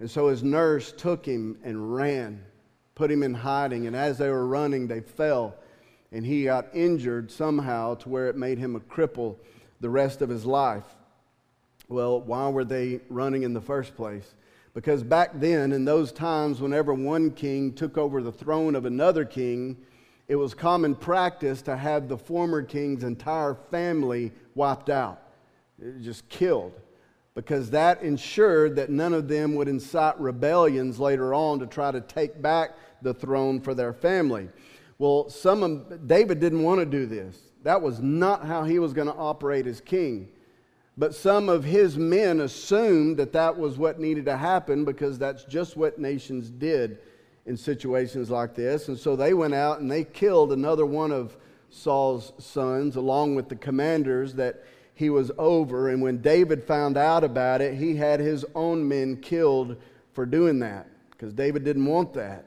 And 0.00 0.10
so 0.10 0.28
his 0.28 0.42
nurse 0.42 0.92
took 0.92 1.26
him 1.26 1.58
and 1.62 1.94
ran, 1.94 2.42
put 2.94 3.10
him 3.10 3.22
in 3.22 3.34
hiding. 3.34 3.86
And 3.86 3.94
as 3.94 4.16
they 4.16 4.30
were 4.30 4.46
running, 4.46 4.86
they 4.86 5.02
fell. 5.02 5.56
And 6.10 6.24
he 6.24 6.44
got 6.44 6.68
injured 6.72 7.30
somehow 7.30 7.96
to 7.96 8.08
where 8.08 8.28
it 8.28 8.36
made 8.36 8.56
him 8.56 8.76
a 8.76 8.80
cripple 8.80 9.36
the 9.82 9.90
rest 9.90 10.22
of 10.22 10.30
his 10.30 10.46
life. 10.46 10.86
Well, 11.90 12.22
why 12.22 12.48
were 12.48 12.64
they 12.64 13.00
running 13.10 13.42
in 13.42 13.52
the 13.52 13.60
first 13.60 13.94
place? 13.94 14.36
Because 14.72 15.02
back 15.02 15.32
then, 15.34 15.70
in 15.70 15.84
those 15.84 16.12
times, 16.12 16.62
whenever 16.62 16.94
one 16.94 17.30
king 17.30 17.74
took 17.74 17.98
over 17.98 18.22
the 18.22 18.32
throne 18.32 18.74
of 18.74 18.86
another 18.86 19.26
king, 19.26 19.76
it 20.28 20.36
was 20.36 20.54
common 20.54 20.94
practice 20.94 21.62
to 21.62 21.76
have 21.76 22.08
the 22.08 22.18
former 22.18 22.62
king's 22.62 23.04
entire 23.04 23.54
family 23.70 24.32
wiped 24.54 24.90
out, 24.90 25.22
just 26.00 26.28
killed, 26.28 26.72
because 27.34 27.70
that 27.70 28.02
ensured 28.02 28.76
that 28.76 28.90
none 28.90 29.14
of 29.14 29.28
them 29.28 29.54
would 29.54 29.68
incite 29.68 30.18
rebellions 30.20 30.98
later 30.98 31.32
on 31.32 31.60
to 31.60 31.66
try 31.66 31.92
to 31.92 32.00
take 32.00 32.42
back 32.42 32.76
the 33.02 33.14
throne 33.14 33.60
for 33.60 33.74
their 33.74 33.92
family. 33.92 34.48
Well, 34.98 35.28
some 35.28 35.62
of, 35.62 36.08
David 36.08 36.40
didn't 36.40 36.62
want 36.62 36.80
to 36.80 36.86
do 36.86 37.06
this. 37.06 37.38
That 37.62 37.82
was 37.82 38.00
not 38.00 38.44
how 38.44 38.64
he 38.64 38.78
was 38.78 38.92
going 38.92 39.08
to 39.08 39.14
operate 39.14 39.66
as 39.66 39.80
king. 39.80 40.28
But 40.96 41.14
some 41.14 41.48
of 41.50 41.62
his 41.62 41.98
men 41.98 42.40
assumed 42.40 43.18
that 43.18 43.32
that 43.34 43.56
was 43.56 43.76
what 43.76 44.00
needed 44.00 44.24
to 44.24 44.36
happen 44.36 44.84
because 44.84 45.18
that's 45.18 45.44
just 45.44 45.76
what 45.76 45.98
nations 45.98 46.50
did 46.50 46.98
in 47.46 47.56
situations 47.56 48.30
like 48.30 48.54
this. 48.54 48.88
And 48.88 48.98
so 48.98 49.16
they 49.16 49.32
went 49.32 49.54
out 49.54 49.80
and 49.80 49.90
they 49.90 50.04
killed 50.04 50.52
another 50.52 50.84
one 50.84 51.12
of 51.12 51.36
Saul's 51.70 52.32
sons 52.38 52.96
along 52.96 53.34
with 53.34 53.48
the 53.48 53.56
commanders 53.56 54.34
that 54.34 54.64
he 54.94 55.10
was 55.10 55.30
over. 55.38 55.90
And 55.90 56.02
when 56.02 56.18
David 56.20 56.64
found 56.64 56.96
out 56.96 57.22
about 57.22 57.60
it, 57.60 57.74
he 57.74 57.96
had 57.96 58.18
his 58.18 58.44
own 58.54 58.86
men 58.86 59.20
killed 59.20 59.76
for 60.12 60.26
doing 60.26 60.58
that 60.60 60.88
because 61.10 61.32
David 61.32 61.64
didn't 61.64 61.86
want 61.86 62.12
that. 62.14 62.44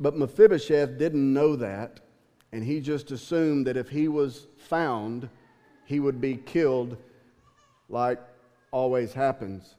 But 0.00 0.16
Mephibosheth 0.16 0.96
didn't 0.96 1.32
know 1.32 1.56
that, 1.56 2.00
and 2.52 2.62
he 2.62 2.80
just 2.80 3.10
assumed 3.10 3.66
that 3.66 3.76
if 3.76 3.88
he 3.88 4.06
was 4.06 4.46
found, 4.56 5.28
he 5.84 5.98
would 5.98 6.20
be 6.20 6.36
killed 6.36 6.96
like 7.88 8.20
always 8.70 9.12
happens. 9.12 9.74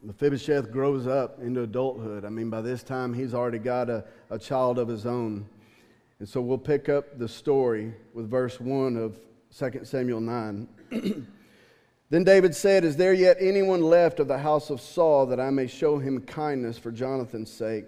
Mephibosheth 0.00 0.72
grows 0.72 1.06
up 1.06 1.38
into 1.40 1.62
adulthood. 1.62 2.24
I 2.24 2.30
mean, 2.30 2.48
by 2.48 2.62
this 2.62 2.82
time, 2.82 3.12
he's 3.12 3.34
already 3.34 3.58
got 3.58 3.90
a, 3.90 4.04
a 4.30 4.38
child 4.38 4.78
of 4.78 4.88
his 4.88 5.04
own. 5.04 5.46
And 6.18 6.28
so 6.28 6.40
we'll 6.40 6.58
pick 6.58 6.88
up 6.88 7.18
the 7.18 7.28
story 7.28 7.92
with 8.14 8.30
verse 8.30 8.58
1 8.58 8.96
of 8.96 9.18
2 9.56 9.84
Samuel 9.84 10.20
9. 10.20 10.68
then 12.10 12.24
David 12.24 12.54
said, 12.54 12.84
Is 12.84 12.96
there 12.96 13.12
yet 13.12 13.36
anyone 13.38 13.82
left 13.82 14.18
of 14.18 14.28
the 14.28 14.38
house 14.38 14.70
of 14.70 14.80
Saul 14.80 15.26
that 15.26 15.38
I 15.38 15.50
may 15.50 15.66
show 15.66 15.98
him 15.98 16.22
kindness 16.22 16.78
for 16.78 16.90
Jonathan's 16.90 17.52
sake? 17.52 17.84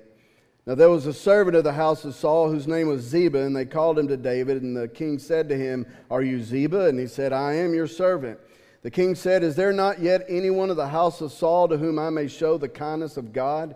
Now 0.66 0.74
there 0.74 0.90
was 0.90 1.06
a 1.06 1.12
servant 1.12 1.56
of 1.56 1.64
the 1.64 1.72
house 1.72 2.04
of 2.04 2.14
Saul 2.14 2.50
whose 2.50 2.68
name 2.68 2.88
was 2.88 3.02
Ziba, 3.02 3.40
and 3.40 3.56
they 3.56 3.64
called 3.64 3.98
him 3.98 4.08
to 4.08 4.16
David. 4.16 4.62
And 4.62 4.76
the 4.76 4.88
king 4.88 5.18
said 5.18 5.48
to 5.48 5.56
him, 5.56 5.86
Are 6.10 6.22
you 6.22 6.42
Ziba? 6.42 6.86
And 6.86 6.98
he 6.98 7.06
said, 7.06 7.32
I 7.32 7.54
am 7.54 7.74
your 7.74 7.88
servant. 7.88 8.38
The 8.84 8.90
king 8.90 9.14
said, 9.14 9.42
Is 9.42 9.56
there 9.56 9.72
not 9.72 10.00
yet 10.00 10.26
anyone 10.28 10.68
of 10.68 10.76
the 10.76 10.88
house 10.88 11.22
of 11.22 11.32
Saul 11.32 11.68
to 11.68 11.78
whom 11.78 11.98
I 11.98 12.10
may 12.10 12.28
show 12.28 12.58
the 12.58 12.68
kindness 12.68 13.16
of 13.16 13.32
God? 13.32 13.74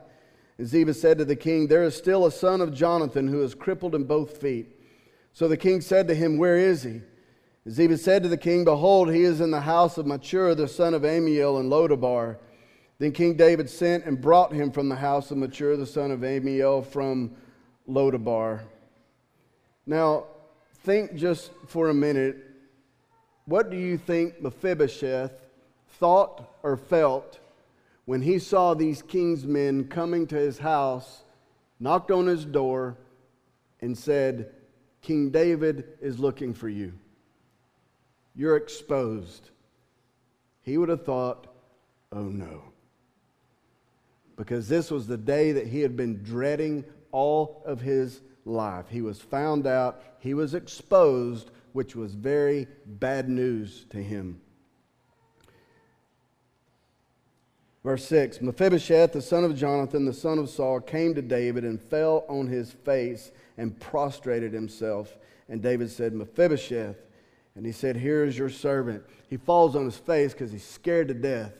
And 0.58 0.66
Ziba 0.66 0.92
said 0.92 1.16
to 1.16 1.24
the 1.24 1.34
king, 1.34 1.66
There 1.66 1.82
is 1.82 1.96
still 1.96 2.26
a 2.26 2.30
son 2.30 2.60
of 2.60 2.74
Jonathan 2.74 3.26
who 3.26 3.42
is 3.42 3.54
crippled 3.54 3.94
in 3.94 4.04
both 4.04 4.36
feet. 4.36 4.78
So 5.32 5.48
the 5.48 5.56
king 5.56 5.80
said 5.80 6.08
to 6.08 6.14
him, 6.14 6.36
Where 6.36 6.58
is 6.58 6.82
he? 6.82 7.00
And 7.64 7.72
Ziba 7.74 7.96
said 7.96 8.22
to 8.24 8.28
the 8.28 8.36
king, 8.36 8.66
Behold, 8.66 9.10
he 9.10 9.22
is 9.22 9.40
in 9.40 9.50
the 9.50 9.62
house 9.62 9.96
of 9.96 10.06
Machir, 10.06 10.54
the 10.54 10.68
son 10.68 10.92
of 10.92 11.02
Ammiel 11.02 11.58
in 11.58 11.70
Lodabar. 11.70 12.36
Then 12.98 13.12
King 13.12 13.34
David 13.34 13.70
sent 13.70 14.04
and 14.04 14.20
brought 14.20 14.52
him 14.52 14.70
from 14.70 14.90
the 14.90 14.96
house 14.96 15.30
of 15.30 15.38
Machir, 15.38 15.78
the 15.78 15.86
son 15.86 16.10
of 16.10 16.20
Ammiel, 16.20 16.84
from 16.84 17.34
Lodabar. 17.88 18.60
Now, 19.86 20.26
think 20.82 21.14
just 21.14 21.50
for 21.66 21.88
a 21.88 21.94
minute. 21.94 22.47
What 23.48 23.70
do 23.70 23.76
you 23.76 23.96
think 23.96 24.42
Mephibosheth 24.42 25.32
thought 25.98 26.58
or 26.62 26.76
felt 26.76 27.38
when 28.04 28.22
he 28.22 28.38
saw 28.38 28.74
these 28.74 29.00
king's 29.00 29.46
men 29.46 29.88
coming 29.88 30.26
to 30.26 30.36
his 30.36 30.58
house, 30.58 31.24
knocked 31.80 32.10
on 32.10 32.26
his 32.26 32.44
door, 32.44 32.98
and 33.80 33.96
said, 33.96 34.52
King 35.00 35.30
David 35.30 35.84
is 36.00 36.18
looking 36.18 36.52
for 36.52 36.68
you? 36.68 36.92
You're 38.34 38.56
exposed. 38.56 39.50
He 40.60 40.76
would 40.76 40.90
have 40.90 41.04
thought, 41.04 41.46
oh 42.12 42.24
no 42.24 42.62
because 44.38 44.68
this 44.68 44.88
was 44.90 45.08
the 45.08 45.16
day 45.16 45.50
that 45.50 45.66
he 45.66 45.80
had 45.80 45.96
been 45.96 46.22
dreading 46.22 46.84
all 47.10 47.60
of 47.66 47.80
his 47.80 48.22
life. 48.44 48.86
He 48.88 49.02
was 49.02 49.20
found 49.20 49.66
out, 49.66 50.00
he 50.20 50.32
was 50.32 50.54
exposed, 50.54 51.50
which 51.78 51.94
was 51.94 52.16
very 52.16 52.66
bad 52.86 53.28
news 53.28 53.86
to 53.88 53.98
him. 53.98 54.40
Verse 57.84 58.04
6 58.06 58.40
Mephibosheth, 58.40 59.12
the 59.12 59.22
son 59.22 59.44
of 59.44 59.56
Jonathan, 59.56 60.04
the 60.04 60.12
son 60.12 60.40
of 60.40 60.50
Saul, 60.50 60.80
came 60.80 61.14
to 61.14 61.22
David 61.22 61.62
and 61.64 61.80
fell 61.80 62.24
on 62.28 62.48
his 62.48 62.72
face 62.72 63.30
and 63.56 63.78
prostrated 63.78 64.52
himself. 64.52 65.16
And 65.48 65.62
David 65.62 65.88
said, 65.88 66.14
Mephibosheth. 66.14 66.96
And 67.54 67.64
he 67.64 67.70
said, 67.70 67.94
Here 67.94 68.24
is 68.24 68.36
your 68.36 68.50
servant. 68.50 69.04
He 69.30 69.36
falls 69.36 69.76
on 69.76 69.84
his 69.84 69.98
face 69.98 70.32
because 70.32 70.50
he's 70.50 70.66
scared 70.66 71.06
to 71.06 71.14
death. 71.14 71.52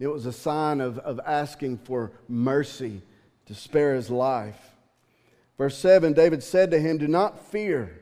It 0.00 0.08
was 0.08 0.26
a 0.26 0.32
sign 0.32 0.80
of, 0.80 0.98
of 0.98 1.20
asking 1.24 1.78
for 1.78 2.10
mercy 2.26 3.02
to 3.46 3.54
spare 3.54 3.94
his 3.94 4.10
life. 4.10 4.74
Verse 5.56 5.78
7 5.78 6.12
David 6.12 6.42
said 6.42 6.72
to 6.72 6.80
him, 6.80 6.98
Do 6.98 7.06
not 7.06 7.46
fear, 7.46 7.99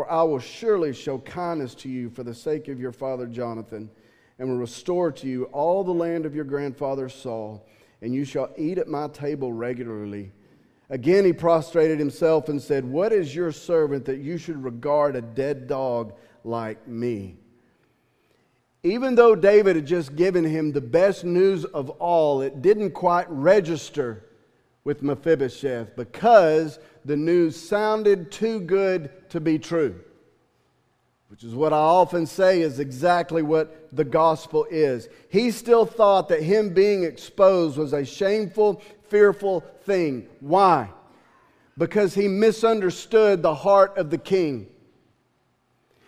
for 0.00 0.10
I 0.10 0.22
will 0.22 0.38
surely 0.38 0.94
show 0.94 1.18
kindness 1.18 1.74
to 1.74 1.88
you 1.90 2.08
for 2.08 2.22
the 2.22 2.32
sake 2.32 2.68
of 2.68 2.80
your 2.80 2.90
father 2.90 3.26
Jonathan, 3.26 3.90
and 4.38 4.48
will 4.48 4.56
restore 4.56 5.12
to 5.12 5.26
you 5.26 5.44
all 5.52 5.84
the 5.84 5.92
land 5.92 6.24
of 6.24 6.34
your 6.34 6.46
grandfather 6.46 7.10
Saul, 7.10 7.68
and 8.00 8.14
you 8.14 8.24
shall 8.24 8.50
eat 8.56 8.78
at 8.78 8.88
my 8.88 9.08
table 9.08 9.52
regularly. 9.52 10.32
Again 10.88 11.26
he 11.26 11.34
prostrated 11.34 11.98
himself 11.98 12.48
and 12.48 12.62
said, 12.62 12.82
What 12.82 13.12
is 13.12 13.34
your 13.34 13.52
servant 13.52 14.06
that 14.06 14.20
you 14.20 14.38
should 14.38 14.64
regard 14.64 15.16
a 15.16 15.20
dead 15.20 15.66
dog 15.66 16.14
like 16.44 16.88
me? 16.88 17.36
Even 18.82 19.16
though 19.16 19.34
David 19.34 19.76
had 19.76 19.86
just 19.86 20.16
given 20.16 20.44
him 20.44 20.72
the 20.72 20.80
best 20.80 21.24
news 21.24 21.66
of 21.66 21.90
all, 21.90 22.40
it 22.40 22.62
didn't 22.62 22.92
quite 22.92 23.28
register 23.28 24.24
with 24.82 25.02
Mephibosheth 25.02 25.94
because 25.94 26.78
the 27.04 27.16
news 27.16 27.60
sounded 27.60 28.30
too 28.30 28.60
good 28.60 29.28
to 29.30 29.40
be 29.40 29.58
true. 29.58 30.00
Which 31.28 31.44
is 31.44 31.54
what 31.54 31.72
I 31.72 31.76
often 31.76 32.26
say 32.26 32.60
is 32.60 32.80
exactly 32.80 33.42
what 33.42 33.88
the 33.92 34.04
gospel 34.04 34.66
is. 34.68 35.08
He 35.28 35.52
still 35.52 35.86
thought 35.86 36.28
that 36.28 36.42
him 36.42 36.74
being 36.74 37.04
exposed 37.04 37.78
was 37.78 37.92
a 37.92 38.04
shameful, 38.04 38.82
fearful 39.08 39.60
thing. 39.84 40.26
Why? 40.40 40.90
Because 41.78 42.14
he 42.14 42.26
misunderstood 42.26 43.42
the 43.42 43.54
heart 43.54 43.96
of 43.96 44.10
the 44.10 44.18
king. 44.18 44.66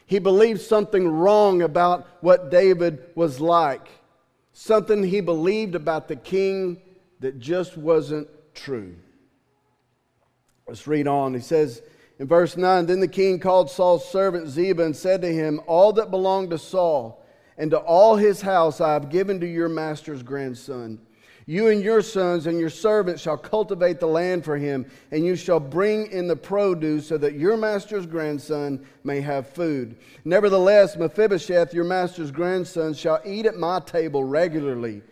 He 0.07 0.19
believed 0.19 0.61
something 0.61 1.09
wrong 1.09 1.63
about 1.63 2.07
what 2.21 2.51
David 2.51 3.05
was 3.15 3.41
like, 3.41 3.89
something 4.53 5.05
he 5.05 5.21
believed 5.21 5.75
about 5.75 6.09
the 6.09 6.17
king 6.17 6.83
that 7.21 7.39
just 7.39 7.77
wasn't 7.77 8.29
true. 8.55 8.97
Let's 10.73 10.87
read 10.87 11.07
on. 11.07 11.35
He 11.35 11.41
says 11.41 11.83
in 12.19 12.27
verse 12.27 12.57
9 12.57 12.87
Then 12.87 13.01
the 13.01 13.07
king 13.07 13.39
called 13.39 13.71
Saul's 13.71 14.09
servant 14.09 14.49
Ziba 14.49 14.83
and 14.83 14.97
said 14.97 15.21
to 15.21 15.31
him, 15.31 15.61
All 15.67 15.93
that 15.93 16.11
belonged 16.11 16.49
to 16.49 16.57
Saul 16.57 17.23
and 17.59 17.71
to 17.73 17.79
all 17.79 18.17
his 18.17 18.41
house 18.41 18.81
I 18.81 18.95
have 18.95 19.11
given 19.11 19.39
to 19.41 19.47
your 19.47 19.69
master's 19.69 20.23
grandson. 20.23 20.99
You 21.45 21.69
and 21.69 21.83
your 21.83 22.01
sons 22.01 22.47
and 22.47 22.59
your 22.59 22.71
servants 22.71 23.21
shall 23.21 23.37
cultivate 23.37 24.01
the 24.01 24.07
land 24.07 24.47
for 24.47 24.57
him, 24.57 24.87
and 25.11 25.27
you 25.27 25.37
shall 25.37 25.61
bring 25.61 26.07
in 26.07 26.27
the 26.27 26.37
produce 26.37 27.09
so 27.09 27.19
that 27.19 27.35
your 27.35 27.59
master's 27.59 28.07
grandson 28.07 28.83
may 29.05 29.21
have 29.21 29.49
food. 29.49 29.99
Nevertheless, 30.25 30.97
Mephibosheth, 30.97 31.75
your 31.75 31.85
master's 31.85 32.31
grandson, 32.31 32.95
shall 32.95 33.21
eat 33.27 33.45
at 33.45 33.59
my 33.59 33.79
table 33.81 34.25
regularly. 34.25 35.03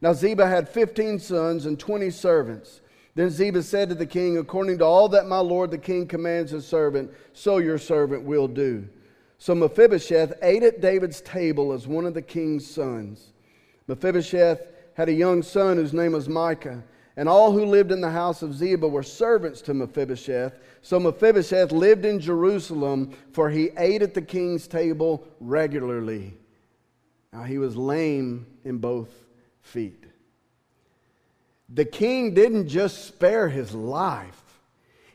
Now 0.00 0.12
Ziba 0.12 0.46
had 0.46 0.68
fifteen 0.68 1.18
sons 1.18 1.66
and 1.66 1.76
twenty 1.76 2.10
servants. 2.10 2.82
Then 3.18 3.30
Ziba 3.30 3.64
said 3.64 3.88
to 3.88 3.96
the 3.96 4.06
king, 4.06 4.38
According 4.38 4.78
to 4.78 4.84
all 4.84 5.08
that 5.08 5.26
my 5.26 5.40
lord 5.40 5.72
the 5.72 5.76
king 5.76 6.06
commands 6.06 6.52
his 6.52 6.64
servant, 6.64 7.10
so 7.32 7.58
your 7.58 7.76
servant 7.76 8.22
will 8.22 8.46
do. 8.46 8.88
So 9.38 9.56
Mephibosheth 9.56 10.34
ate 10.40 10.62
at 10.62 10.80
David's 10.80 11.20
table 11.22 11.72
as 11.72 11.88
one 11.88 12.06
of 12.06 12.14
the 12.14 12.22
king's 12.22 12.64
sons. 12.64 13.32
Mephibosheth 13.88 14.60
had 14.94 15.08
a 15.08 15.12
young 15.12 15.42
son 15.42 15.78
whose 15.78 15.92
name 15.92 16.12
was 16.12 16.28
Micah. 16.28 16.84
And 17.16 17.28
all 17.28 17.50
who 17.50 17.64
lived 17.64 17.90
in 17.90 18.00
the 18.00 18.08
house 18.08 18.42
of 18.42 18.54
Ziba 18.54 18.86
were 18.86 19.02
servants 19.02 19.62
to 19.62 19.74
Mephibosheth. 19.74 20.52
So 20.82 21.00
Mephibosheth 21.00 21.72
lived 21.72 22.04
in 22.04 22.20
Jerusalem, 22.20 23.16
for 23.32 23.50
he 23.50 23.70
ate 23.78 24.02
at 24.02 24.14
the 24.14 24.22
king's 24.22 24.68
table 24.68 25.26
regularly. 25.40 26.38
Now 27.32 27.42
he 27.42 27.58
was 27.58 27.76
lame 27.76 28.46
in 28.64 28.78
both 28.78 29.10
feet. 29.60 30.07
The 31.68 31.84
king 31.84 32.32
didn't 32.32 32.68
just 32.68 33.04
spare 33.04 33.48
his 33.48 33.74
life, 33.74 34.42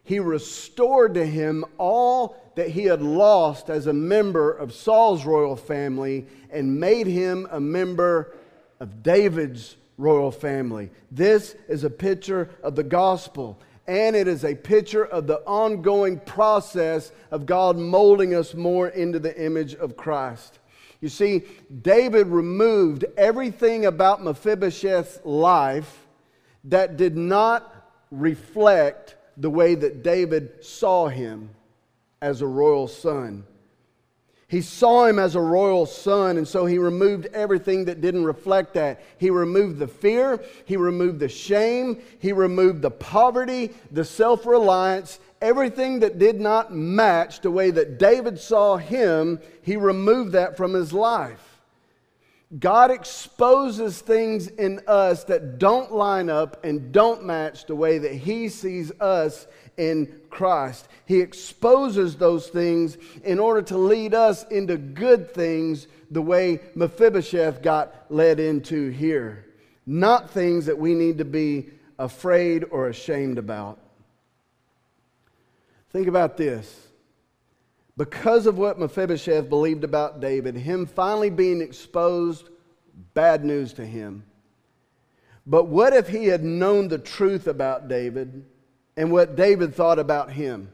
he 0.04 0.20
restored 0.20 1.14
to 1.16 1.26
him 1.26 1.64
all 1.78 2.36
that 2.56 2.70
he 2.70 2.84
had 2.84 3.02
lost 3.02 3.70
as 3.70 3.88
a 3.88 3.94
member 3.94 4.52
of 4.52 4.74
Saul's 4.74 5.26
royal 5.26 5.56
family 5.56 6.28
and 6.52 6.80
made 6.80 7.08
him 7.08 7.48
a 7.52 7.60
member 7.60 8.36
of 8.80 9.02
David's 9.02 9.78
royal 9.98 10.30
family. 10.30 10.92
This 11.10 11.56
is 11.68 11.84
a 11.84 11.90
picture 11.90 12.50
of 12.62 12.76
the 12.76 12.84
gospel, 12.84 13.60
and 13.88 14.16
it 14.16 14.28
is 14.28 14.44
a 14.44 14.54
picture 14.54 15.06
of 15.06 15.26
the 15.26 15.40
ongoing 15.48 16.20
process 16.20 17.12
of 17.32 17.46
God 17.46 17.78
molding 17.78 18.36
us 18.36 18.54
more 18.54 18.90
into 18.90 19.20
the 19.20 19.42
image 19.42 19.74
of 19.76 19.98
Christ. 19.98 20.60
You 21.02 21.10
see, 21.10 21.44
David 21.82 22.28
removed 22.28 23.06
everything 23.18 23.86
about 23.86 24.24
Mephibosheth's 24.24 25.26
life 25.26 26.03
that 26.66 26.98
did 26.98 27.18
not 27.18 27.74
reflect 28.12 29.16
the 29.38 29.50
way 29.50 29.76
that 29.76 30.04
David 30.04 30.64
saw 30.64 31.08
him 31.08 31.50
as 32.22 32.42
a 32.42 32.48
royal 32.48 32.88
son. 32.88 33.44
He 34.48 34.62
saw 34.62 35.06
him 35.06 35.18
as 35.18 35.36
a 35.36 35.42
royal 35.42 35.88
son, 35.88 36.38
and 36.38 36.48
so 36.48 36.68
he 36.68 36.78
removed 36.78 37.26
everything 37.34 37.86
that 37.86 38.02
didn't 38.02 38.24
reflect 38.24 38.76
that. 38.76 39.02
He 39.18 39.32
removed 39.32 39.80
the 39.80 39.88
fear, 39.88 40.44
he 40.66 40.78
removed 40.78 41.20
the 41.20 41.28
shame, 41.28 42.00
he 42.20 42.34
removed 42.34 42.84
the 42.84 42.92
poverty, 42.92 43.72
the 43.90 44.06
self 44.06 44.46
reliance, 44.46 45.20
everything 45.42 46.02
that 46.02 46.20
did 46.20 46.40
not 46.40 46.72
match 46.72 47.42
the 47.42 47.50
way 47.50 47.72
that 47.72 47.98
David 47.98 48.40
saw 48.40 48.78
him, 48.78 49.40
he 49.64 49.76
removed 49.76 50.34
that 50.34 50.56
from 50.56 50.76
his 50.76 50.94
life. 50.94 51.53
God 52.60 52.92
exposes 52.92 54.00
things 54.00 54.48
in 54.48 54.82
us 54.88 55.24
that 55.26 55.58
don't 55.58 55.92
line 55.92 56.30
up 56.30 56.64
and 56.64 56.92
don't 56.92 57.24
match 57.24 57.66
the 57.66 57.76
way 57.76 57.98
that 57.98 58.14
He 58.14 58.50
sees 58.50 58.92
us 59.00 59.48
in 59.78 60.22
Christ. 60.30 60.88
He 61.06 61.20
exposes 61.20 62.16
those 62.16 62.50
things 62.50 62.98
in 63.24 63.40
order 63.40 63.62
to 63.64 63.78
lead 63.78 64.14
us 64.14 64.44
into 64.50 64.78
good 64.78 65.34
things 65.34 65.88
the 66.12 66.22
way 66.22 66.60
Mephibosheth 66.76 67.64
got 67.64 68.06
led 68.10 68.40
into 68.40 68.90
here, 68.90 69.48
not 69.88 70.30
things 70.30 70.68
that 70.68 70.78
we 70.78 70.94
need 70.94 71.18
to 71.18 71.26
be 71.26 71.72
afraid 71.98 72.66
or 72.70 72.88
ashamed 72.88 73.40
about. 73.40 73.80
Think 75.92 76.08
about 76.08 76.38
this. 76.38 76.83
Because 77.96 78.48
of 78.48 78.58
what 78.58 78.80
Mephibosheth 78.80 79.50
believed 79.50 79.84
about 79.84 80.20
David, 80.20 80.56
him 80.56 80.86
finally 80.86 81.30
being 81.30 81.62
exposed, 81.62 82.50
bad 83.14 83.46
news 83.46 83.74
to 83.74 83.86
him. 83.86 84.24
But 85.46 85.66
what 85.66 85.94
if 85.94 86.08
he 86.08 86.26
had 86.26 86.44
known 86.44 86.88
the 86.88 86.98
truth 86.98 87.48
about 87.48 87.88
David 87.88 88.46
and 88.98 89.12
what 89.12 89.36
David 89.36 89.76
thought 89.76 90.00
about 90.00 90.32
him? 90.32 90.70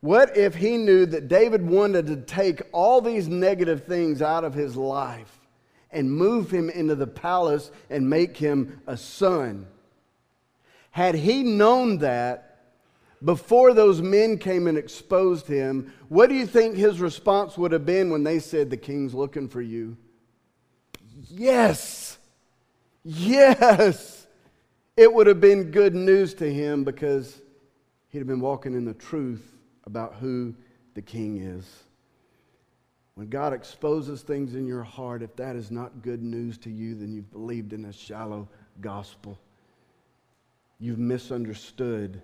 What 0.00 0.36
if 0.36 0.54
he 0.56 0.76
knew 0.76 1.06
that 1.06 1.28
David 1.28 1.66
wanted 1.66 2.06
to 2.08 2.16
take 2.16 2.62
all 2.72 3.00
these 3.00 3.28
negative 3.28 3.84
things 3.84 4.20
out 4.20 4.44
of 4.44 4.52
his 4.52 4.76
life 4.76 5.40
and 5.90 6.12
move 6.12 6.50
him 6.50 6.68
into 6.68 6.94
the 6.94 7.06
palace 7.06 7.70
and 7.88 8.10
make 8.10 8.36
him 8.36 8.80
a 8.86 8.96
son? 8.96 9.66
Had 10.90 11.14
he 11.14 11.42
known 11.42 11.98
that, 11.98 12.51
before 13.24 13.72
those 13.72 14.02
men 14.02 14.38
came 14.38 14.66
and 14.66 14.76
exposed 14.76 15.46
him, 15.46 15.92
what 16.08 16.28
do 16.28 16.34
you 16.34 16.46
think 16.46 16.76
his 16.76 17.00
response 17.00 17.56
would 17.56 17.72
have 17.72 17.86
been 17.86 18.10
when 18.10 18.24
they 18.24 18.38
said, 18.38 18.70
The 18.70 18.76
king's 18.76 19.14
looking 19.14 19.48
for 19.48 19.62
you? 19.62 19.96
Yes, 21.28 22.18
yes. 23.04 24.26
It 24.96 25.12
would 25.12 25.26
have 25.26 25.40
been 25.40 25.70
good 25.70 25.94
news 25.94 26.34
to 26.34 26.52
him 26.52 26.84
because 26.84 27.40
he'd 28.08 28.18
have 28.18 28.26
been 28.26 28.40
walking 28.40 28.74
in 28.74 28.84
the 28.84 28.94
truth 28.94 29.56
about 29.84 30.16
who 30.16 30.54
the 30.94 31.02
king 31.02 31.38
is. 31.38 31.66
When 33.14 33.28
God 33.28 33.52
exposes 33.52 34.22
things 34.22 34.54
in 34.54 34.66
your 34.66 34.82
heart, 34.82 35.22
if 35.22 35.36
that 35.36 35.54
is 35.54 35.70
not 35.70 36.02
good 36.02 36.22
news 36.22 36.58
to 36.58 36.70
you, 36.70 36.94
then 36.94 37.12
you've 37.12 37.30
believed 37.30 37.72
in 37.72 37.84
a 37.86 37.92
shallow 37.92 38.48
gospel. 38.80 39.38
You've 40.78 40.98
misunderstood 40.98 42.20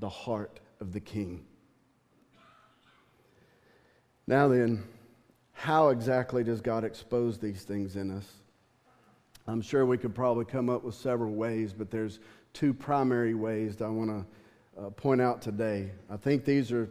the 0.00 0.08
heart 0.08 0.60
of 0.80 0.92
the 0.92 1.00
king. 1.00 1.44
Now, 4.26 4.48
then, 4.48 4.82
how 5.52 5.88
exactly 5.88 6.42
does 6.42 6.60
God 6.60 6.84
expose 6.84 7.38
these 7.38 7.62
things 7.62 7.96
in 7.96 8.10
us? 8.10 8.26
I'm 9.46 9.60
sure 9.60 9.84
we 9.84 9.98
could 9.98 10.14
probably 10.14 10.44
come 10.44 10.70
up 10.70 10.84
with 10.84 10.94
several 10.94 11.32
ways, 11.32 11.72
but 11.72 11.90
there's 11.90 12.20
two 12.52 12.72
primary 12.72 13.34
ways 13.34 13.76
that 13.76 13.86
I 13.86 13.88
want 13.88 14.10
to 14.10 14.80
uh, 14.80 14.90
point 14.90 15.20
out 15.20 15.42
today. 15.42 15.90
I 16.08 16.16
think 16.16 16.44
these 16.44 16.72
are 16.72 16.88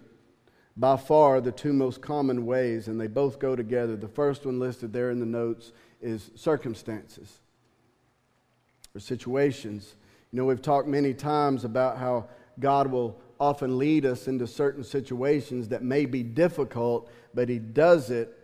by 0.77 0.97
far 0.97 1.41
the 1.41 1.51
two 1.51 1.73
most 1.73 2.01
common 2.01 2.45
ways, 2.45 2.87
and 2.87 2.99
they 2.99 3.07
both 3.07 3.39
go 3.39 3.55
together. 3.55 3.95
The 3.95 4.07
first 4.07 4.45
one 4.45 4.59
listed 4.59 4.93
there 4.93 5.11
in 5.11 5.19
the 5.19 5.25
notes 5.25 5.71
is 6.01 6.31
circumstances 6.35 7.39
or 8.95 8.99
situations. 8.99 9.95
You 10.31 10.37
know, 10.37 10.45
we've 10.45 10.61
talked 10.61 10.87
many 10.87 11.13
times 11.13 11.65
about 11.65 11.97
how 11.97 12.27
God 12.59 12.91
will 12.91 13.19
often 13.39 13.77
lead 13.77 14.05
us 14.05 14.27
into 14.27 14.45
certain 14.45 14.83
situations 14.83 15.69
that 15.69 15.83
may 15.83 16.05
be 16.05 16.23
difficult, 16.23 17.09
but 17.33 17.49
He 17.49 17.59
does 17.59 18.09
it 18.09 18.35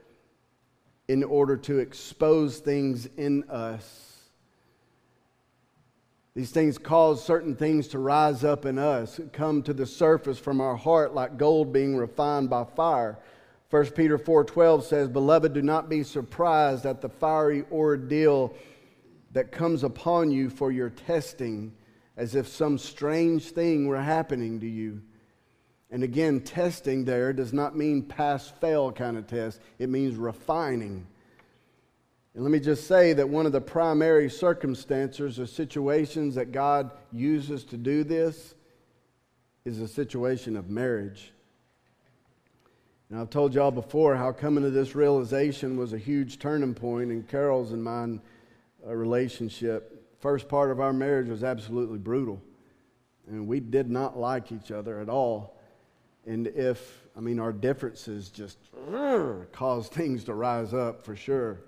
in 1.08 1.24
order 1.24 1.58
to 1.58 1.80
expose 1.80 2.60
things 2.60 3.08
in 3.18 3.44
us. 3.50 4.16
These 6.36 6.52
things 6.52 6.78
cause 6.78 7.24
certain 7.24 7.56
things 7.56 7.88
to 7.90 8.00
rise 8.00 8.44
up 8.44 8.66
in 8.66 8.78
us, 8.78 9.22
come 9.32 9.64
to 9.64 9.74
the 9.74 9.86
surface 9.86 10.38
from 10.38 10.60
our 10.60 10.76
heart 10.76 11.14
like 11.14 11.38
gold 11.38 11.72
being 11.72 11.96
refined 11.96 12.50
by 12.50 12.66
fire. 12.66 13.18
1 13.70 13.96
Peter 13.96 14.18
4:12 14.18 14.84
says, 14.84 15.08
"Beloved, 15.08 15.54
do 15.54 15.62
not 15.62 15.90
be 15.90 16.04
surprised 16.04 16.86
at 16.86 17.02
the 17.02 17.10
fiery 17.10 17.66
ordeal 17.72 18.54
that 19.32 19.52
comes 19.52 19.84
upon 19.84 20.32
you 20.32 20.50
for 20.50 20.72
your 20.72 20.90
testing." 20.90 21.74
As 22.18 22.36
if 22.36 22.48
some 22.48 22.78
strange 22.78 23.52
thing 23.52 23.88
were 23.88 24.02
happening 24.02 24.60
to 24.60 24.68
you. 24.68 25.02
And 25.92 26.04
again, 26.04 26.42
testing 26.42 27.06
there 27.06 27.34
does 27.34 27.54
not 27.54 27.76
mean 27.76 28.04
pass 28.04 28.50
fail 28.50 28.92
kind 28.92 29.18
of 29.18 29.28
test, 29.28 29.60
it 29.80 29.90
means 29.90 30.16
refining. 30.16 31.08
And 32.34 32.44
let 32.44 32.52
me 32.52 32.60
just 32.60 32.86
say 32.86 33.14
that 33.14 33.30
one 33.30 33.46
of 33.46 33.54
the 33.54 33.62
primary 33.62 34.30
circumstances 34.30 35.40
or 35.40 35.46
situations 35.46 36.36
that 36.36 36.52
God 36.52 36.92
uses 37.14 37.64
to 37.66 37.78
do 37.78 38.04
this 38.04 38.56
is 39.64 39.80
a 39.80 39.88
situation 39.88 40.58
of 40.58 40.70
marriage. 40.70 41.32
Now, 43.10 43.22
I've 43.22 43.30
told 43.30 43.54
y'all 43.54 43.72
before 43.72 44.16
how 44.16 44.32
coming 44.32 44.64
to 44.64 44.70
this 44.70 44.96
realization 44.96 45.78
was 45.78 45.94
a 45.94 45.98
huge 45.98 46.40
turning 46.40 46.74
point 46.74 47.12
in 47.12 47.24
Carol's 47.24 47.72
and 47.72 47.84
mine 47.84 48.20
uh, 48.86 48.94
relationship 48.94 49.95
first 50.20 50.48
part 50.48 50.72
of 50.72 50.80
our 50.80 50.94
marriage 50.94 51.30
was 51.30 51.44
absolutely 51.44 51.98
brutal. 51.98 52.42
And 53.28 53.48
we 53.48 53.60
did 53.60 53.90
not 53.90 54.18
like 54.18 54.52
each 54.52 54.72
other 54.72 55.00
at 55.00 55.10
all. 55.10 55.58
And 56.26 56.48
if, 56.48 57.04
I 57.16 57.20
mean, 57.20 57.40
our 57.40 57.54
differences 57.54 58.30
just 58.30 58.58
caused 59.52 59.92
things 59.92 60.24
to 60.26 60.34
rise 60.34 60.74
up 60.74 61.04
for 61.04 61.16
sure. 61.16 61.60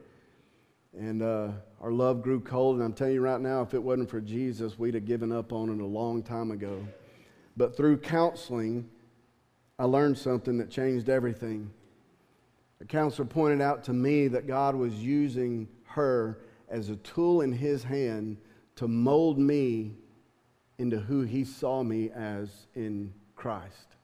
And 0.98 1.22
uh, 1.22 1.50
our 1.82 1.92
love 1.92 2.22
grew 2.22 2.40
cold. 2.40 2.78
And 2.78 2.86
I'm 2.86 2.94
telling 2.94 3.14
you 3.14 3.22
right 3.22 3.42
now, 3.42 3.62
if 3.62 3.74
it 3.74 3.82
wasn't 3.82 4.10
for 4.10 4.22
Jesus, 4.22 4.80
we'd 4.80 4.96
have 4.96 5.06
given 5.06 5.32
up 5.32 5.54
on 5.54 5.70
it 5.70 5.82
a 5.82 5.86
long 5.86 6.24
time 6.24 6.52
ago. 6.52 6.86
But 7.56 7.76
through 7.76 7.98
counseling, 7.98 8.90
I 9.80 9.86
learned 9.86 10.18
something 10.18 10.58
that 10.58 10.70
changed 10.70 11.10
everything. 11.10 11.72
A 12.82 12.86
counselor 12.86 13.28
pointed 13.28 13.62
out 13.62 13.84
to 13.86 13.94
me 13.94 14.28
that 14.30 14.48
God 14.48 14.76
was 14.76 14.94
using 14.94 15.68
her 15.86 16.40
as 16.70 16.90
a 16.90 16.96
tool 16.98 17.42
in 17.42 17.52
his 17.52 17.84
hand 17.84 18.38
to 18.76 18.88
mold 18.88 19.40
me 19.40 19.96
into 20.78 21.00
who 21.00 21.22
he 21.22 21.44
saw 21.44 21.84
me 21.84 22.12
as 22.12 22.68
in 22.76 23.14
Christ. 23.36 23.96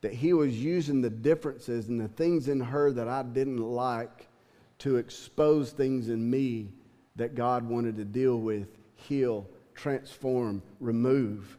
That 0.00 0.12
he 0.12 0.32
was 0.32 0.62
using 0.62 1.00
the 1.00 1.10
differences 1.10 1.88
and 1.88 2.00
the 2.00 2.08
things 2.08 2.48
in 2.48 2.60
her 2.60 2.90
that 2.92 3.08
I 3.08 3.22
didn't 3.22 3.58
like 3.58 4.28
to 4.78 4.96
expose 4.96 5.70
things 5.70 6.08
in 6.08 6.28
me 6.28 6.72
that 7.16 7.34
God 7.34 7.68
wanted 7.68 7.96
to 7.96 8.04
deal 8.04 8.38
with, 8.38 8.68
heal, 8.94 9.46
transform, 9.74 10.62
remove. 10.80 11.58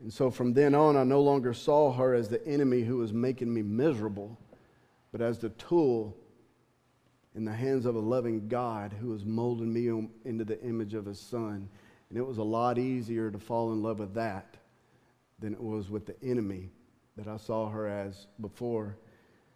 And 0.00 0.12
so 0.12 0.30
from 0.30 0.52
then 0.52 0.74
on, 0.74 0.96
I 0.96 1.04
no 1.04 1.20
longer 1.20 1.54
saw 1.54 1.92
her 1.92 2.14
as 2.14 2.28
the 2.28 2.44
enemy 2.46 2.82
who 2.82 2.96
was 2.98 3.12
making 3.12 3.52
me 3.52 3.62
miserable, 3.62 4.36
but 5.12 5.20
as 5.20 5.38
the 5.38 5.50
tool 5.50 6.16
in 7.36 7.44
the 7.44 7.52
hands 7.52 7.84
of 7.84 7.94
a 7.94 8.00
loving 8.00 8.48
God 8.48 8.94
who 8.98 9.10
was 9.10 9.26
molding 9.26 9.70
me 9.70 9.88
into 10.24 10.44
the 10.44 10.60
image 10.62 10.94
of 10.94 11.04
his 11.04 11.20
son. 11.20 11.68
And 12.08 12.18
it 12.18 12.26
was 12.26 12.38
a 12.38 12.42
lot 12.42 12.78
easier 12.78 13.30
to 13.30 13.38
fall 13.38 13.72
in 13.72 13.82
love 13.82 13.98
with 13.98 14.14
that 14.14 14.56
than 15.38 15.52
it 15.52 15.60
was 15.60 15.90
with 15.90 16.06
the 16.06 16.16
enemy 16.22 16.70
that 17.16 17.28
I 17.28 17.36
saw 17.36 17.68
her 17.68 17.86
as 17.86 18.26
before. 18.40 18.96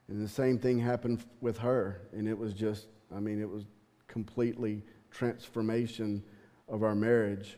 And 0.08 0.22
the 0.22 0.28
same 0.28 0.58
thing 0.58 0.78
happened 0.78 1.24
with 1.40 1.56
her. 1.58 2.02
And 2.12 2.28
it 2.28 2.36
was 2.36 2.52
just, 2.52 2.86
I 3.14 3.18
mean, 3.18 3.40
it 3.40 3.48
was 3.48 3.64
completely 4.08 4.82
transformation 5.10 6.22
of 6.68 6.82
our 6.82 6.94
marriage. 6.94 7.56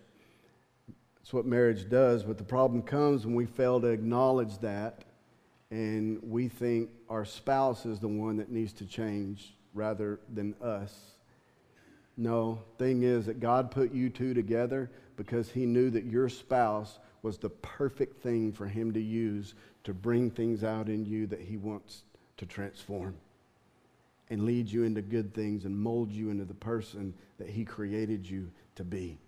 That's 1.16 1.32
what 1.32 1.46
marriage 1.46 1.90
does. 1.90 2.22
But 2.22 2.38
the 2.38 2.44
problem 2.44 2.82
comes 2.82 3.26
when 3.26 3.34
we 3.34 3.46
fail 3.46 3.80
to 3.80 3.88
acknowledge 3.88 4.58
that 4.58 5.04
and 5.72 6.20
we 6.22 6.46
think 6.46 6.90
our 7.08 7.24
spouse 7.24 7.86
is 7.86 7.98
the 7.98 8.06
one 8.06 8.36
that 8.36 8.52
needs 8.52 8.72
to 8.74 8.86
change 8.86 9.56
rather 9.74 10.20
than 10.32 10.54
us. 10.62 10.92
No, 12.16 12.60
thing 12.78 13.02
is 13.02 13.26
that 13.26 13.40
God 13.40 13.70
put 13.70 13.92
you 13.92 14.10
two 14.10 14.34
together 14.34 14.90
because 15.16 15.50
he 15.50 15.66
knew 15.66 15.90
that 15.90 16.04
your 16.04 16.28
spouse 16.28 16.98
was 17.22 17.38
the 17.38 17.50
perfect 17.50 18.22
thing 18.22 18.52
for 18.52 18.66
him 18.66 18.92
to 18.92 19.00
use 19.00 19.54
to 19.84 19.94
bring 19.94 20.30
things 20.30 20.62
out 20.64 20.88
in 20.88 21.06
you 21.06 21.26
that 21.28 21.40
he 21.40 21.56
wants 21.56 22.02
to 22.36 22.46
transform 22.46 23.14
and 24.30 24.44
lead 24.44 24.68
you 24.68 24.84
into 24.84 25.02
good 25.02 25.34
things 25.34 25.64
and 25.64 25.76
mold 25.76 26.10
you 26.10 26.30
into 26.30 26.44
the 26.44 26.54
person 26.54 27.12
that 27.38 27.48
he 27.48 27.64
created 27.64 28.28
you 28.28 28.50
to 28.74 28.84
be. 28.84 29.18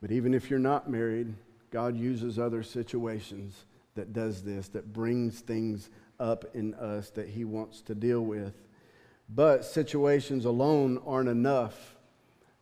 But 0.00 0.10
even 0.10 0.34
if 0.34 0.50
you're 0.50 0.58
not 0.58 0.90
married, 0.90 1.34
God 1.70 1.96
uses 1.96 2.38
other 2.38 2.62
situations 2.62 3.64
that 3.94 4.12
does 4.12 4.42
this, 4.42 4.68
that 4.68 4.92
brings 4.92 5.40
things 5.40 5.90
up 6.20 6.44
in 6.54 6.74
us 6.74 7.10
that 7.10 7.28
he 7.28 7.44
wants 7.44 7.80
to 7.82 7.94
deal 7.94 8.20
with. 8.20 8.54
But 9.28 9.64
situations 9.64 10.44
alone 10.44 11.00
aren't 11.06 11.28
enough 11.28 11.96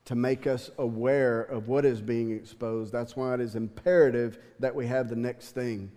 to 0.07 0.15
make 0.15 0.47
us 0.47 0.71
aware 0.79 1.43
of 1.43 1.69
what 1.69 1.85
is 1.85 2.01
being 2.01 2.31
exposed. 2.31 2.93
That's 2.93 3.15
why 3.15 3.35
it 3.35 3.41
is 3.41 3.57
imperative 3.57 4.39
that 4.59 4.75
we 4.75 4.87
have 4.87 5.11
the 5.11 5.17
next 5.17 5.51
thing. 5.51 5.91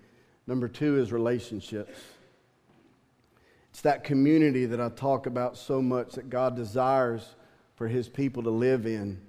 Number 0.48 0.68
two 0.68 1.00
is 1.00 1.14
relationships. 1.14 1.98
It's 3.70 3.82
that 3.82 4.04
community 4.04 4.66
that 4.66 4.82
I 4.82 4.90
talk 4.90 5.28
about 5.28 5.58
so 5.58 5.82
much 5.82 6.14
that 6.14 6.30
God 6.30 6.58
desires 6.58 7.36
for 7.76 7.88
his 7.88 8.10
people 8.10 8.44
to 8.44 8.50
live 8.50 8.86
in. 8.86 9.22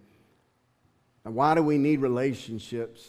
And 1.25 1.35
why 1.35 1.55
do 1.55 1.63
we 1.63 1.79
need 1.79 2.01
relationships 2.01 3.09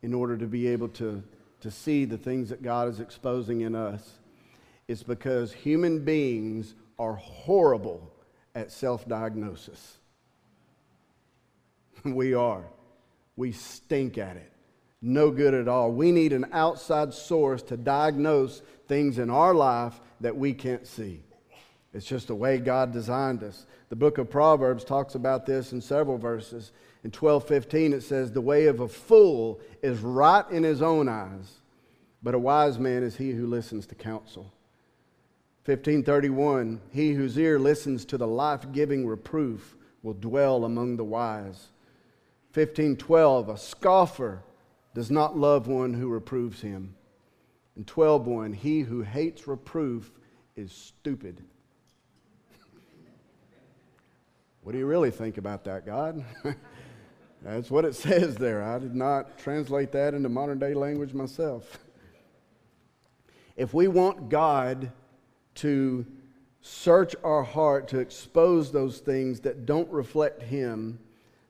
in 0.00 0.14
order 0.14 0.38
to 0.38 0.46
be 0.46 0.66
able 0.68 0.88
to, 0.88 1.22
to 1.60 1.70
see 1.70 2.06
the 2.06 2.16
things 2.16 2.48
that 2.48 2.62
God 2.62 2.88
is 2.88 3.00
exposing 3.00 3.60
in 3.60 3.74
us? 3.74 4.18
It's 4.90 5.04
because 5.04 5.52
human 5.52 6.04
beings 6.04 6.74
are 6.98 7.14
horrible 7.14 8.12
at 8.56 8.72
self 8.72 9.06
diagnosis. 9.06 9.98
we 12.04 12.34
are. 12.34 12.64
We 13.36 13.52
stink 13.52 14.18
at 14.18 14.36
it. 14.36 14.50
No 15.00 15.30
good 15.30 15.54
at 15.54 15.68
all. 15.68 15.92
We 15.92 16.10
need 16.10 16.32
an 16.32 16.46
outside 16.50 17.14
source 17.14 17.62
to 17.62 17.76
diagnose 17.76 18.62
things 18.88 19.20
in 19.20 19.30
our 19.30 19.54
life 19.54 20.00
that 20.22 20.36
we 20.36 20.52
can't 20.52 20.84
see. 20.84 21.22
It's 21.94 22.04
just 22.04 22.26
the 22.26 22.34
way 22.34 22.58
God 22.58 22.92
designed 22.92 23.44
us. 23.44 23.66
The 23.90 23.96
book 23.96 24.18
of 24.18 24.28
Proverbs 24.28 24.82
talks 24.82 25.14
about 25.14 25.46
this 25.46 25.70
in 25.70 25.80
several 25.80 26.18
verses. 26.18 26.72
In 27.04 27.12
12:15 27.12 27.92
it 27.92 28.02
says 28.02 28.32
the 28.32 28.40
way 28.40 28.66
of 28.66 28.80
a 28.80 28.88
fool 28.88 29.60
is 29.84 30.00
right 30.00 30.50
in 30.50 30.64
his 30.64 30.82
own 30.82 31.08
eyes, 31.08 31.60
but 32.24 32.34
a 32.34 32.40
wise 32.40 32.80
man 32.80 33.04
is 33.04 33.18
he 33.18 33.30
who 33.30 33.46
listens 33.46 33.86
to 33.86 33.94
counsel. 33.94 34.52
1531 35.70 36.80
He 36.90 37.12
whose 37.12 37.38
ear 37.38 37.60
listens 37.60 38.04
to 38.06 38.18
the 38.18 38.26
life-giving 38.26 39.06
reproof 39.06 39.76
will 40.02 40.14
dwell 40.14 40.64
among 40.64 40.96
the 40.96 41.04
wise. 41.04 41.68
1512 42.54 43.48
A 43.48 43.56
scoffer 43.56 44.42
does 44.94 45.12
not 45.12 45.38
love 45.38 45.68
one 45.68 45.94
who 45.94 46.08
reproves 46.08 46.60
him. 46.60 46.96
And 47.76 47.86
12:1 47.86 48.52
He 48.52 48.80
who 48.80 49.02
hates 49.02 49.46
reproof 49.46 50.10
is 50.56 50.72
stupid. 50.72 51.40
what 54.62 54.72
do 54.72 54.78
you 54.78 54.86
really 54.86 55.12
think 55.12 55.38
about 55.38 55.62
that, 55.64 55.86
God? 55.86 56.24
That's 57.42 57.70
what 57.70 57.84
it 57.84 57.94
says 57.94 58.34
there. 58.34 58.64
I 58.64 58.80
did 58.80 58.96
not 58.96 59.38
translate 59.38 59.92
that 59.92 60.14
into 60.14 60.28
modern 60.28 60.58
day 60.58 60.74
language 60.74 61.14
myself. 61.14 61.78
If 63.56 63.72
we 63.72 63.86
want 63.86 64.28
God 64.28 64.90
to 65.56 66.06
search 66.62 67.14
our 67.24 67.42
heart 67.42 67.88
to 67.88 67.98
expose 67.98 68.70
those 68.70 68.98
things 68.98 69.40
that 69.40 69.66
don't 69.66 69.90
reflect 69.90 70.42
Him, 70.42 70.98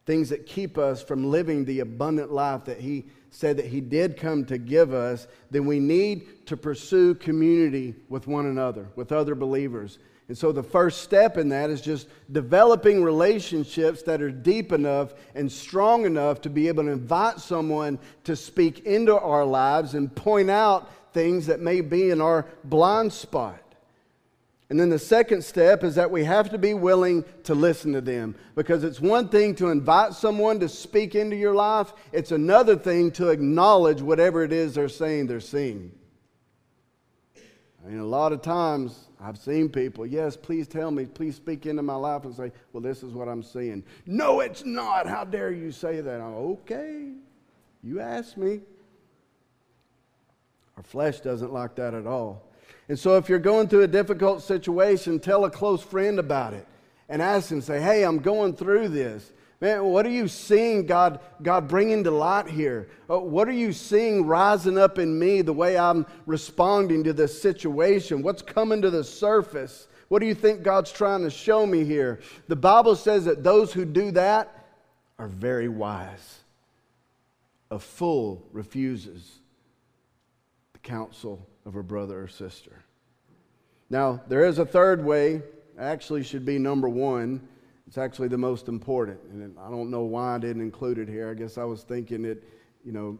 things 0.07 0.29
that 0.31 0.47
keep 0.47 0.79
us 0.79 1.03
from 1.03 1.31
living 1.31 1.65
the 1.65 1.81
abundant 1.81 2.33
life 2.33 2.65
that 2.65 2.81
He 2.81 3.07
said 3.31 3.57
that 3.57 3.67
He 3.67 3.81
did 3.81 4.17
come 4.17 4.45
to 4.47 4.59
give 4.59 4.93
us, 4.93 5.27
then 5.51 5.67
we 5.67 5.79
need 5.79 6.47
to 6.47 6.57
pursue 6.57 7.15
community 7.15 7.95
with 8.09 8.27
one 8.27 8.47
another, 8.47 8.89
with 8.97 9.13
other 9.13 9.35
believers. 9.35 9.99
And 10.29 10.39
so 10.39 10.53
the 10.53 10.63
first 10.63 11.03
step 11.03 11.37
in 11.39 11.49
that 11.49 11.71
is 11.71 11.81
just 11.81 12.07
developing 12.31 13.03
relationships 13.03 14.03
that 14.03 14.23
are 14.23 14.31
deep 14.31 14.71
enough 14.71 15.13
and 15.35 15.51
strong 15.51 16.07
enough 16.07 16.41
to 16.43 16.51
be 16.51 16.69
able 16.69 16.85
to 16.85 16.91
invite 16.91 17.41
someone 17.41 17.99
to 18.23 18.37
speak 18.37 18.81
into 18.87 19.19
our 19.19 19.45
lives 19.45 19.95
and 19.95 20.15
point 20.15 20.49
out 20.49 20.89
things 21.13 21.47
that 21.47 21.59
may 21.59 21.81
be 21.81 22.11
in 22.11 22.21
our 22.21 22.47
blind 22.63 23.13
spot. 23.13 23.61
And 24.71 24.79
then 24.79 24.89
the 24.89 25.01
second 25.01 25.43
step 25.43 25.83
is 25.83 25.97
that 25.97 26.13
we 26.13 26.23
have 26.23 26.51
to 26.51 26.59
be 26.59 26.75
willing 26.75 27.25
to 27.43 27.57
listen 27.57 27.93
to 27.93 28.01
them 28.01 28.37
because 28.55 28.85
it's 28.85 29.01
one 29.01 29.29
thing 29.29 29.57
to 29.57 29.69
invite 29.69 30.15
someone 30.15 30.61
to 30.61 30.69
speak 30.69 31.17
into 31.17 31.35
your 31.35 31.55
life, 31.55 31.93
it's 32.13 32.31
another 32.31 32.77
thing 32.77 33.11
to 33.13 33.31
acknowledge 33.31 34.01
whatever 34.01 34.45
it 34.45 34.53
is 34.53 34.75
they're 34.75 34.89
saying 34.89 35.27
they're 35.27 35.41
seeing. 35.41 35.91
I 37.85 37.89
mean, 37.89 37.99
a 37.99 38.07
lot 38.07 38.33
of 38.33 38.43
times 38.43 39.09
I've 39.21 39.39
seen 39.39 39.71
people, 39.71 40.07
yes, 40.07 40.37
please 40.37 40.69
tell 40.69 40.93
me, 40.93 41.05
please 41.05 41.35
speak 41.35 41.67
into 41.67 41.83
my 41.83 41.97
life 41.97 42.25
and 42.25 42.33
say, 42.33 42.53
well, 42.73 42.81
this 42.81 43.03
is 43.03 43.13
what 43.13 43.27
I'm 43.27 43.43
seeing. 43.43 43.83
No, 44.07 44.39
it's 44.39 44.65
not. 44.65 45.09
How 45.09 45.25
dare 45.25 45.51
you 45.51 45.73
say 45.73 46.01
that? 46.01 46.21
I'm 46.21 46.35
okay. 46.35 47.11
You 47.83 47.99
asked 48.01 48.37
me. 48.37 48.61
Our 50.77 50.85
flesh 50.85 51.21
doesn't 51.21 51.53
like 51.53 51.75
that 51.75 51.93
at 51.93 52.07
all. 52.07 52.50
And 52.90 52.98
so, 52.98 53.16
if 53.16 53.29
you're 53.29 53.38
going 53.38 53.68
through 53.68 53.83
a 53.83 53.87
difficult 53.87 54.42
situation, 54.42 55.20
tell 55.20 55.44
a 55.44 55.50
close 55.50 55.81
friend 55.81 56.18
about 56.18 56.55
it 56.55 56.66
and 57.09 57.22
ask 57.22 57.48
him, 57.48 57.61
say, 57.61 57.81
Hey, 57.81 58.03
I'm 58.03 58.18
going 58.18 58.57
through 58.57 58.88
this. 58.88 59.33
Man, 59.61 59.85
what 59.85 60.05
are 60.07 60.11
you 60.11 60.26
seeing 60.26 60.87
God, 60.87 61.20
God 61.40 61.68
bringing 61.68 62.03
to 62.03 62.11
light 62.11 62.48
here? 62.48 62.88
Uh, 63.09 63.20
what 63.20 63.46
are 63.46 63.53
you 63.53 63.72
seeing 63.72 64.26
rising 64.26 64.76
up 64.76 64.98
in 64.98 65.16
me 65.16 65.40
the 65.40 65.53
way 65.53 65.79
I'm 65.79 66.05
responding 66.26 67.05
to 67.05 67.12
this 67.12 67.40
situation? 67.40 68.22
What's 68.22 68.42
coming 68.42 68.83
to 68.83 68.90
the 68.90 69.05
surface? 69.05 69.87
What 70.09 70.18
do 70.18 70.26
you 70.26 70.35
think 70.35 70.64
God's 70.64 70.90
trying 70.90 71.22
to 71.22 71.31
show 71.31 71.64
me 71.66 71.85
here? 71.85 72.18
The 72.48 72.57
Bible 72.57 72.96
says 72.96 73.24
that 73.26 73.44
those 73.44 73.72
who 73.72 73.85
do 73.85 74.11
that 74.11 74.66
are 75.16 75.29
very 75.29 75.68
wise. 75.68 76.40
A 77.70 77.79
fool 77.79 78.44
refuses 78.53 79.38
the 80.72 80.81
counsel 80.81 81.46
of 81.66 81.77
a 81.77 81.83
brother 81.83 82.23
or 82.23 82.29
sister. 82.29 82.85
Now, 83.88 84.20
there 84.29 84.44
is 84.44 84.59
a 84.59 84.66
third 84.66 85.05
way, 85.05 85.42
actually, 85.79 86.23
should 86.23 86.44
be 86.44 86.59
number 86.59 86.88
one. 86.88 87.46
It's 87.87 87.99
actually 87.99 88.29
the 88.29 88.38
most 88.38 88.68
important. 88.68 89.20
And 89.33 89.59
I 89.59 89.68
don't 89.68 89.90
know 89.90 90.03
why 90.03 90.37
I 90.37 90.38
didn't 90.38 90.62
include 90.62 90.99
it 90.99 91.09
here. 91.09 91.29
I 91.29 91.35
guess 91.35 91.59
I 91.59 91.64
was 91.64 91.83
thinking 91.83 92.25
it, 92.25 92.44
you 92.85 92.92
know, 92.92 93.18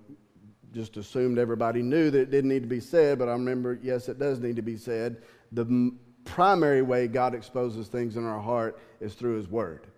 just 0.73 0.97
assumed 0.97 1.39
everybody 1.39 1.83
knew 1.83 2.11
that 2.11 2.21
it 2.21 2.31
didn't 2.31 2.51
need 2.51 2.63
to 2.63 2.69
be 2.69 2.81
said, 2.81 3.19
but 3.19 3.29
I 3.29 3.33
remember, 3.33 3.79
yes, 3.83 4.09
it 4.09 4.19
does 4.19 4.39
need 4.39 4.57
to 4.57 4.63
be 4.63 4.77
said. 4.77 5.23
The 5.53 5.63
m- 5.63 5.99
primary 6.25 6.83
way 6.83 7.09
God 7.09 7.35
exposes 7.35 7.89
things 7.89 8.17
in 8.17 8.25
our 8.25 8.39
heart 8.39 8.79
is 9.01 9.15
through 9.15 9.37
His 9.37 9.49
Word. 9.49 9.89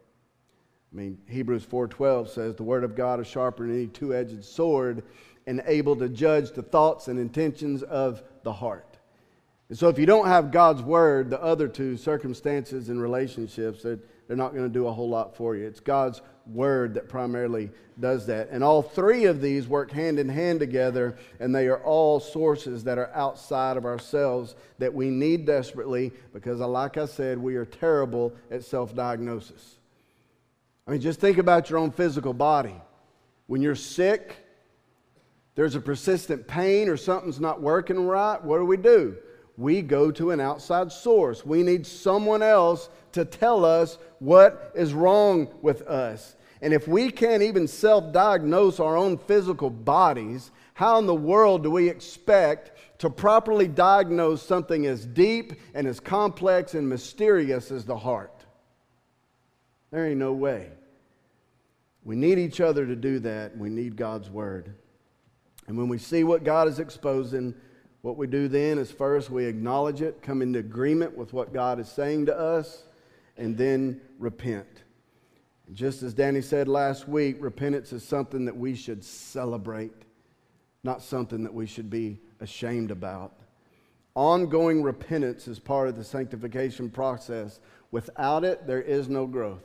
I 0.93 0.97
mean, 0.97 1.19
Hebrews 1.27 1.65
4:12 1.65 2.29
says, 2.29 2.55
"The 2.55 2.63
Word 2.63 2.85
of 2.85 2.95
God 2.95 3.21
is 3.21 3.27
sharper 3.27 3.67
than 3.67 3.75
any 3.75 3.87
two-edged 3.87 4.45
sword, 4.45 5.03
and 5.47 5.63
able 5.67 5.97
to 5.97 6.09
judge 6.09 6.53
the 6.53 6.63
thoughts 6.63 7.09
and 7.09 7.19
intentions 7.19 7.83
of 7.83 8.23
the 8.43 8.53
heart. 8.53 8.99
And 9.69 9.79
so, 9.79 9.89
if 9.89 9.99
you 9.99 10.07
don't 10.07 10.27
have 10.27 10.51
God's 10.51 10.83
word, 10.83 11.31
the 11.31 11.43
other 11.43 11.67
two, 11.67 11.97
circumstances 11.97 12.91
and 12.91 13.01
relationships, 13.01 13.83
they're, 13.83 13.99
they're 14.29 14.37
not 14.37 14.53
going 14.53 14.65
to 14.65 14.73
do 14.73 14.87
a 14.87 14.93
whole 14.93 15.09
lot 15.09 15.35
for 15.35 15.57
you. 15.57 15.67
It's 15.67 15.81
God's 15.81 16.21
word 16.47 16.95
that 16.95 17.09
primarily 17.09 17.71
does 17.99 18.27
that. 18.27 18.51
And 18.51 18.63
all 18.63 18.83
three 18.83 19.25
of 19.25 19.41
these 19.41 19.67
work 19.67 19.91
hand 19.91 20.19
in 20.19 20.29
hand 20.29 20.61
together, 20.61 21.17
and 21.41 21.55
they 21.55 21.69
are 21.69 21.83
all 21.83 22.21
sources 22.21 22.85
that 22.85 22.99
are 22.99 23.11
outside 23.15 23.77
of 23.77 23.85
ourselves 23.85 24.55
that 24.79 24.93
we 24.93 25.09
need 25.09 25.47
desperately 25.47 26.13
because, 26.33 26.61
uh, 26.61 26.69
like 26.69 26.97
I 26.97 27.07
said, 27.07 27.39
we 27.39 27.57
are 27.57 27.65
terrible 27.65 28.35
at 28.51 28.65
self 28.65 28.95
diagnosis. 28.95 29.77
I 30.87 30.91
mean, 30.91 31.01
just 31.01 31.21
think 31.21 31.39
about 31.39 31.71
your 31.71 31.79
own 31.79 31.93
physical 31.93 32.35
body. 32.35 32.75
When 33.47 33.63
you're 33.63 33.75
sick, 33.77 34.37
there's 35.55 35.75
a 35.75 35.81
persistent 35.81 36.47
pain 36.47 36.89
or 36.89 36.97
something's 36.97 37.41
not 37.41 37.61
working 37.61 38.07
right, 38.07 38.43
what 38.43 38.59
do 38.59 38.65
we 38.65 38.77
do? 38.77 39.17
We 39.57 39.83
go 39.83 40.11
to 40.13 40.31
an 40.31 40.41
outside 40.41 40.91
source. 40.91 41.45
We 41.45 41.63
need 41.63 41.87
someone 41.87 42.43
else 42.43 42.89
to 43.13 43.25
tell 43.25 43.65
us 43.65 43.99
what 44.19 44.73
is 44.75 44.95
wrong 44.95 45.49
with 45.61 45.83
us. 45.83 46.37
And 46.63 46.73
if 46.73 46.89
we 46.89 47.11
can't 47.11 47.43
even 47.43 47.69
self 47.69 48.13
diagnose 48.13 48.81
our 48.81 48.97
own 48.97 49.19
physical 49.19 49.69
bodies, 49.69 50.51
how 50.75 50.99
in 50.99 51.07
the 51.07 51.15
world 51.15 51.65
do 51.65 51.71
we 51.71 51.89
expect 51.89 52.73
to 53.01 53.11
properly 53.11 53.69
diagnose 53.69 54.43
something 54.43 54.87
as 54.87 55.05
deep 55.05 55.55
and 55.75 55.87
as 55.87 56.01
complex 56.01 56.75
and 56.75 56.89
mysterious 56.89 57.71
as 57.71 57.85
the 57.85 57.97
heart? 57.97 58.45
There 59.91 60.07
ain't 60.07 60.19
no 60.19 60.33
way. 60.33 60.71
We 62.05 62.17
need 62.17 62.39
each 62.39 62.61
other 62.61 62.87
to 62.87 62.97
do 62.97 63.19
that. 63.21 63.57
We 63.57 63.69
need 63.69 63.97
God's 63.97 64.31
Word. 64.31 64.75
And 65.67 65.77
when 65.77 65.89
we 65.89 65.99
see 65.99 66.25
what 66.25 66.45
God 66.45 66.69
is 66.69 66.79
exposing, 66.79 67.55
what 68.03 68.17
we 68.17 68.27
do 68.27 68.49
then 68.49 68.79
is 68.79 68.91
first 68.91 69.31
we 69.31 69.45
acknowledge 69.45 70.03
it, 70.03 70.23
come 70.23 70.43
into 70.43 70.59
agreement 70.59 71.17
with 71.17 71.33
what 71.33 71.53
God 71.53 71.79
is 71.79 71.89
saying 71.89 72.27
to 72.27 72.39
us, 72.39 72.85
and 73.37 73.57
then 73.57 74.01
repent. 74.19 74.83
Just 75.73 76.03
as 76.03 76.13
Danny 76.13 76.43
said 76.43 76.69
last 76.69 77.09
week, 77.09 77.37
repentance 77.39 77.93
is 77.93 78.05
something 78.05 78.45
that 78.45 78.57
we 78.57 78.75
should 78.75 79.03
celebrate, 79.05 79.95
not 80.83 81.01
something 81.01 81.45
that 81.45 81.55
we 81.55 81.67
should 81.67 81.89
be 81.89 82.19
ashamed 82.41 82.91
about. 82.91 83.39
Ongoing 84.15 84.83
repentance 84.83 85.49
is 85.49 85.59
part 85.59 85.89
of 85.89 85.97
the 85.97 86.05
sanctification 86.05 86.91
process. 86.91 87.61
Without 87.93 88.45
it, 88.45 88.67
there 88.67 88.83
is 88.83 89.09
no 89.09 89.27
growth. 89.27 89.65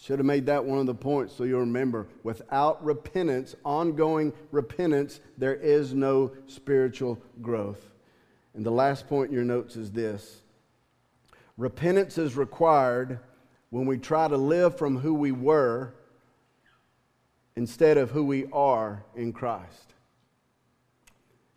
Should 0.00 0.18
have 0.18 0.26
made 0.26 0.46
that 0.46 0.64
one 0.64 0.78
of 0.78 0.86
the 0.86 0.94
points 0.94 1.34
so 1.34 1.44
you'll 1.44 1.60
remember. 1.60 2.06
Without 2.22 2.84
repentance, 2.84 3.56
ongoing 3.64 4.32
repentance, 4.52 5.20
there 5.38 5.54
is 5.54 5.94
no 5.94 6.32
spiritual 6.46 7.18
growth. 7.40 7.90
And 8.54 8.64
the 8.64 8.70
last 8.70 9.08
point 9.08 9.30
in 9.30 9.34
your 9.34 9.44
notes 9.44 9.76
is 9.76 9.90
this 9.92 10.42
repentance 11.56 12.18
is 12.18 12.36
required 12.36 13.20
when 13.70 13.86
we 13.86 13.98
try 13.98 14.28
to 14.28 14.36
live 14.36 14.76
from 14.76 14.98
who 14.98 15.14
we 15.14 15.32
were 15.32 15.94
instead 17.56 17.96
of 17.96 18.10
who 18.10 18.24
we 18.24 18.46
are 18.52 19.02
in 19.14 19.32
Christ. 19.32 19.94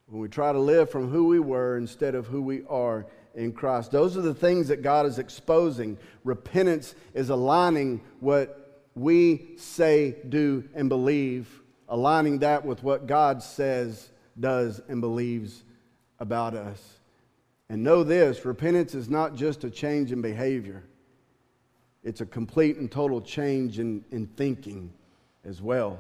When 0.07 0.21
we 0.21 0.29
try 0.29 0.51
to 0.51 0.59
live 0.59 0.89
from 0.89 1.09
who 1.09 1.27
we 1.27 1.39
were 1.39 1.77
instead 1.77 2.15
of 2.15 2.25
who 2.27 2.41
we 2.41 2.63
are 2.69 3.05
in 3.36 3.51
Christ. 3.51 3.91
Those 3.91 4.17
are 4.17 4.21
the 4.21 4.34
things 4.34 4.67
that 4.67 4.82
God 4.82 5.05
is 5.05 5.19
exposing. 5.19 5.97
Repentance 6.23 6.95
is 7.13 7.30
aligning 7.30 8.01
what 8.19 8.84
we 8.95 9.53
say, 9.57 10.15
do, 10.27 10.67
and 10.73 10.89
believe, 10.89 11.61
aligning 11.88 12.39
that 12.39 12.65
with 12.65 12.84
what 12.84 13.07
God 13.07 13.41
says, 13.41 14.11
does, 14.39 14.82
and 14.88 15.01
believes 15.01 15.63
about 16.19 16.53
us. 16.53 16.99
And 17.69 17.84
know 17.84 18.03
this 18.03 18.45
repentance 18.45 18.95
is 18.95 19.09
not 19.09 19.36
just 19.36 19.63
a 19.63 19.69
change 19.69 20.11
in 20.11 20.21
behavior, 20.21 20.84
it's 22.03 22.21
a 22.21 22.25
complete 22.25 22.77
and 22.77 22.91
total 22.91 23.21
change 23.21 23.80
in, 23.80 24.03
in 24.11 24.27
thinking 24.27 24.91
as 25.45 25.61
well. 25.61 25.99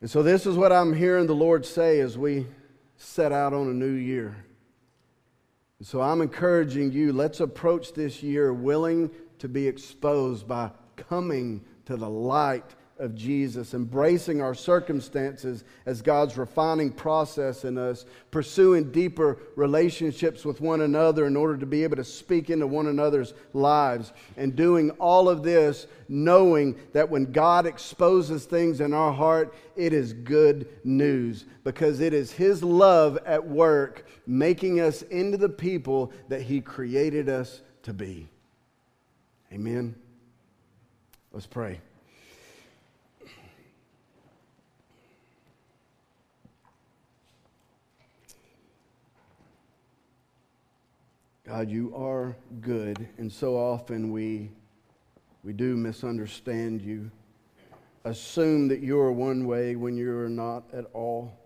And 0.00 0.10
so, 0.10 0.22
this 0.22 0.44
is 0.44 0.56
what 0.56 0.70
I'm 0.70 0.92
hearing 0.92 1.26
the 1.26 1.34
Lord 1.34 1.64
say 1.64 2.00
as 2.00 2.18
we 2.18 2.46
set 2.96 3.32
out 3.32 3.54
on 3.54 3.68
a 3.68 3.72
new 3.72 3.92
year. 3.92 4.36
So, 5.84 6.00
I'm 6.00 6.22
encouraging 6.22 6.92
you 6.92 7.12
let's 7.12 7.40
approach 7.40 7.92
this 7.92 8.22
year 8.22 8.54
willing 8.54 9.10
to 9.38 9.48
be 9.50 9.68
exposed 9.68 10.48
by 10.48 10.70
coming 10.96 11.62
to 11.84 11.98
the 11.98 12.08
light 12.08 12.74
of 12.98 13.14
Jesus, 13.14 13.74
embracing 13.74 14.40
our 14.40 14.54
circumstances 14.54 15.64
as 15.84 16.00
God's 16.00 16.36
refining 16.36 16.92
process 16.92 17.64
in 17.64 17.76
us, 17.76 18.04
pursuing 18.30 18.92
deeper 18.92 19.38
relationships 19.56 20.44
with 20.44 20.60
one 20.60 20.80
another 20.82 21.26
in 21.26 21.36
order 21.36 21.56
to 21.56 21.66
be 21.66 21.82
able 21.82 21.96
to 21.96 22.04
speak 22.04 22.50
into 22.50 22.66
one 22.66 22.86
another's 22.86 23.34
lives, 23.52 24.12
and 24.36 24.54
doing 24.54 24.90
all 24.92 25.28
of 25.28 25.42
this 25.42 25.86
knowing 26.08 26.78
that 26.92 27.10
when 27.10 27.32
God 27.32 27.66
exposes 27.66 28.44
things 28.44 28.80
in 28.80 28.92
our 28.94 29.12
heart, 29.12 29.54
it 29.76 29.92
is 29.92 30.12
good 30.12 30.68
news 30.84 31.44
because 31.64 32.00
it 32.00 32.14
is 32.14 32.30
His 32.30 32.62
love 32.62 33.18
at 33.26 33.46
work 33.46 34.06
making 34.26 34.80
us 34.80 35.02
into 35.02 35.36
the 35.36 35.48
people 35.48 36.12
that 36.28 36.42
He 36.42 36.60
created 36.60 37.28
us 37.28 37.60
to 37.82 37.92
be. 37.92 38.28
Amen. 39.52 39.94
Let's 41.32 41.46
pray. 41.46 41.80
God, 51.46 51.70
you 51.70 51.94
are 51.94 52.34
good, 52.62 53.06
and 53.18 53.30
so 53.30 53.54
often 53.54 54.10
we, 54.10 54.50
we 55.42 55.52
do 55.52 55.76
misunderstand 55.76 56.80
you, 56.80 57.10
assume 58.04 58.66
that 58.68 58.80
you 58.80 58.98
are 58.98 59.12
one 59.12 59.46
way 59.46 59.76
when 59.76 59.94
you 59.94 60.16
are 60.16 60.30
not 60.30 60.64
at 60.72 60.86
all. 60.94 61.36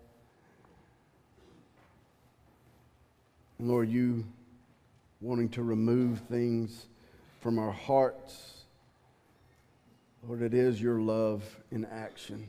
Lord, 3.59 3.89
you 3.89 4.23
wanting 5.19 5.49
to 5.49 5.63
remove 5.63 6.19
things 6.29 6.87
from 7.41 7.59
our 7.59 7.71
hearts. 7.73 8.63
Lord, 10.25 10.41
it 10.41 10.53
is 10.53 10.81
your 10.81 11.01
love 11.01 11.43
in 11.71 11.83
action 11.83 12.47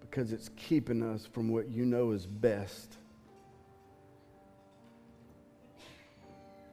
because 0.00 0.32
it's 0.32 0.48
keeping 0.56 1.02
us 1.02 1.26
from 1.26 1.50
what 1.50 1.68
you 1.68 1.84
know 1.84 2.12
is 2.12 2.24
best. 2.24 2.96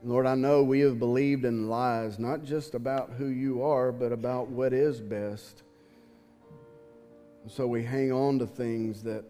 Lord, 0.04 0.26
I 0.26 0.34
know 0.34 0.64
we 0.64 0.80
have 0.80 0.98
believed 0.98 1.46
in 1.46 1.70
lies, 1.70 2.18
not 2.18 2.44
just 2.44 2.74
about 2.74 3.12
who 3.18 3.28
you 3.28 3.62
are, 3.62 3.92
but 3.92 4.12
about 4.12 4.50
what 4.50 4.74
is 4.74 5.00
best. 5.00 5.62
So 7.48 7.68
we 7.68 7.84
hang 7.84 8.12
on 8.12 8.40
to 8.40 8.48
things 8.48 9.04
that, 9.04 9.24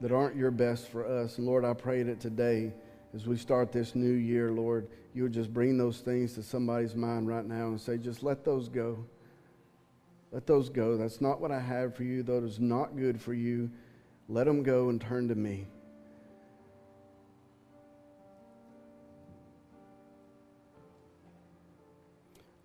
that 0.00 0.12
aren't 0.12 0.34
your 0.34 0.50
best 0.50 0.88
for 0.88 1.04
us. 1.04 1.36
And 1.36 1.46
Lord, 1.46 1.64
I 1.64 1.74
pray 1.74 2.02
that 2.04 2.20
today, 2.20 2.72
as 3.14 3.26
we 3.26 3.36
start 3.36 3.70
this 3.70 3.94
new 3.94 4.12
year, 4.12 4.50
Lord, 4.50 4.88
you 5.12 5.24
would 5.24 5.32
just 5.32 5.52
bring 5.52 5.76
those 5.76 5.98
things 5.98 6.34
to 6.34 6.42
somebody's 6.42 6.94
mind 6.94 7.28
right 7.28 7.44
now 7.44 7.66
and 7.66 7.78
say, 7.78 7.98
just 7.98 8.22
let 8.22 8.44
those 8.44 8.70
go. 8.70 9.04
Let 10.32 10.46
those 10.46 10.70
go. 10.70 10.96
That's 10.96 11.20
not 11.20 11.38
what 11.40 11.50
I 11.50 11.60
have 11.60 11.94
for 11.96 12.04
you. 12.04 12.22
That 12.22 12.44
is 12.44 12.60
not 12.60 12.96
good 12.96 13.20
for 13.20 13.34
you. 13.34 13.70
Let 14.26 14.46
them 14.46 14.62
go 14.62 14.88
and 14.88 15.00
turn 15.00 15.28
to 15.28 15.34
me. 15.34 15.66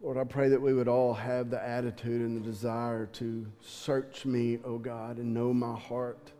Lord, 0.06 0.20
I 0.20 0.24
pray 0.24 0.50
that 0.50 0.62
we 0.62 0.72
would 0.72 0.88
all 0.88 1.16
have 1.16 1.50
the 1.50 1.60
attitude 1.60 2.22
and 2.22 2.38
the 2.38 2.48
desire 2.48 3.08
to 3.14 3.44
search 3.60 4.24
me, 4.24 4.60
O 4.64 4.74
oh 4.74 4.78
God, 4.78 5.18
and 5.18 5.34
know 5.34 5.52
my 5.52 5.76
heart. 5.76 6.32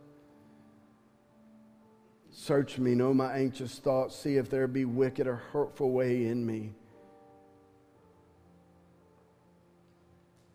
Search 2.30 2.78
me, 2.78 2.94
know 2.94 3.12
my 3.12 3.36
anxious 3.36 3.80
thoughts, 3.80 4.14
see 4.14 4.36
if 4.36 4.48
there 4.48 4.68
be 4.68 4.84
wicked 4.84 5.26
or 5.26 5.34
hurtful 5.34 5.90
way 5.90 6.26
in 6.26 6.46
me. 6.46 6.74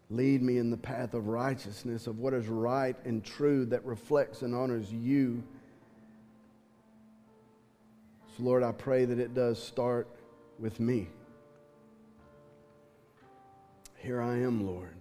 Lead 0.10 0.42
me 0.42 0.58
in 0.58 0.70
the 0.70 0.78
path 0.78 1.14
of 1.14 1.28
righteousness, 1.28 2.08
of 2.08 2.20
what 2.20 2.34
is 2.34 2.48
right 2.48 2.96
and 3.04 3.26
true 3.26 3.66
that 3.66 3.84
reflects 3.84 4.42
and 4.42 4.56
honors 4.56 4.90
you. 4.90 5.44
So, 8.38 8.44
Lord, 8.44 8.64
I 8.64 8.72
pray 8.72 9.04
that 9.04 9.20
it 9.20 9.34
does 9.34 9.62
start 9.62 10.08
with 10.60 10.80
me. 10.80 11.10
Here 14.02 14.20
I 14.20 14.40
am, 14.40 14.66
Lord. 14.66 14.96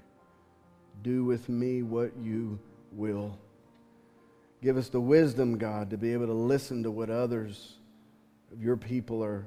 Do 1.03 1.25
with 1.25 1.49
me 1.49 1.83
what 1.83 2.13
you 2.21 2.59
will. 2.93 3.39
Give 4.63 4.77
us 4.77 4.91
the 4.91 5.01
wisdom, 5.01 5.57
God, 5.57 5.89
to 5.91 5.97
be 5.97 6.13
able 6.13 6.27
to 6.27 6.35
listen 6.35 6.83
to 6.83 6.91
what 6.91 7.09
others 7.09 7.79
of 8.53 8.63
your 8.63 8.77
people 8.77 9.25
are, 9.25 9.47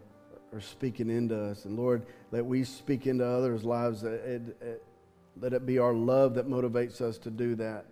are 0.51 0.61
speaking 0.61 1.07
into 1.07 1.39
us. 1.39 1.65
And 1.65 1.77
Lord, 1.77 2.07
let 2.31 2.43
we 2.43 2.63
speak 2.63 3.05
into 3.05 3.23
others' 3.23 3.63
lives. 3.63 4.03
It, 4.03 4.57
it, 4.59 4.83
let 5.39 5.53
it 5.53 5.67
be 5.67 5.77
our 5.77 5.93
love 5.93 6.33
that 6.33 6.47
motivates 6.47 6.99
us 6.99 7.19
to 7.19 7.29
do 7.29 7.53
that. 7.55 7.85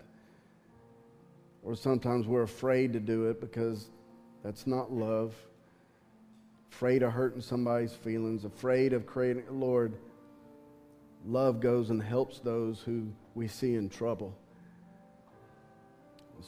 Or 1.62 1.76
sometimes 1.76 2.26
we're 2.26 2.42
afraid 2.42 2.92
to 2.94 3.00
do 3.00 3.28
it 3.28 3.40
because 3.40 3.92
that's 4.44 4.66
not 4.66 4.92
love. 4.92 5.36
Afraid 6.72 7.04
of 7.04 7.12
hurting 7.12 7.42
somebody's 7.42 7.94
feelings, 7.94 8.46
afraid 8.46 8.94
of 8.94 9.06
creating, 9.06 9.44
Lord 9.52 9.94
love 11.26 11.60
goes 11.60 11.90
and 11.90 12.02
helps 12.02 12.40
those 12.40 12.82
who 12.82 13.08
we 13.36 13.48
see 13.48 13.76
in 13.76 13.90
trouble. 13.90 14.36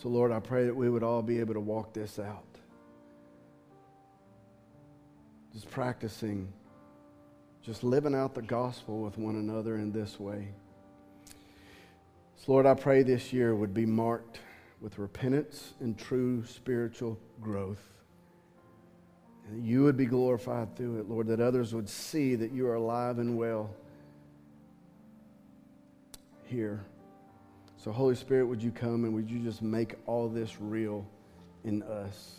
So, 0.02 0.10
Lord, 0.10 0.32
I 0.32 0.40
pray 0.40 0.66
that 0.66 0.76
we 0.76 0.90
would 0.90 1.04
all 1.04 1.22
be 1.22 1.40
able 1.40 1.54
to 1.54 1.60
walk 1.60 1.94
this 1.94 2.18
out. 2.18 2.44
Just 5.54 5.70
practicing, 5.70 6.52
just 7.62 7.84
living 7.84 8.16
out 8.16 8.34
the 8.34 8.42
gospel 8.42 9.02
with 9.02 9.18
one 9.20 9.36
another 9.36 9.76
in 9.76 9.92
this 9.92 10.20
way. 10.20 10.48
So, 12.38 12.52
Lord, 12.52 12.66
I 12.66 12.74
pray 12.74 13.04
this 13.04 13.32
year 13.32 13.54
would 13.54 13.74
be 13.74 13.86
marked 13.86 14.40
with 14.82 14.98
repentance 14.98 15.74
and 15.80 15.98
true 15.98 16.44
spiritual 16.46 17.20
growth. 17.40 17.82
And 19.48 19.66
you 19.66 19.84
would 19.84 19.96
be 19.96 20.06
glorified 20.06 20.76
through 20.76 21.00
it, 21.00 21.10
Lord, 21.10 21.28
that 21.28 21.40
others 21.40 21.74
would 21.76 21.88
see 21.88 22.34
that 22.36 22.52
you 22.52 22.66
are 22.68 22.76
alive 22.76 23.20
and 23.20 23.38
well 23.38 23.70
here. 26.54 26.86
So, 27.78 27.92
Holy 27.92 28.16
Spirit, 28.16 28.46
would 28.46 28.62
you 28.62 28.72
come 28.72 29.04
and 29.04 29.14
would 29.14 29.30
you 29.30 29.40
just 29.40 29.62
make 29.62 29.96
all 30.06 30.30
this 30.30 30.62
real 30.62 31.06
in 31.66 31.82
us? 31.84 32.36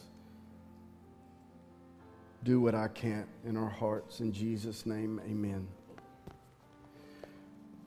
Do 2.44 2.60
what 2.60 2.74
I 2.74 2.88
can't 2.88 3.26
in 3.44 3.56
our 3.56 3.68
hearts. 3.68 4.20
In 4.20 4.32
Jesus' 4.32 4.86
name, 4.86 5.20
amen. 5.28 5.66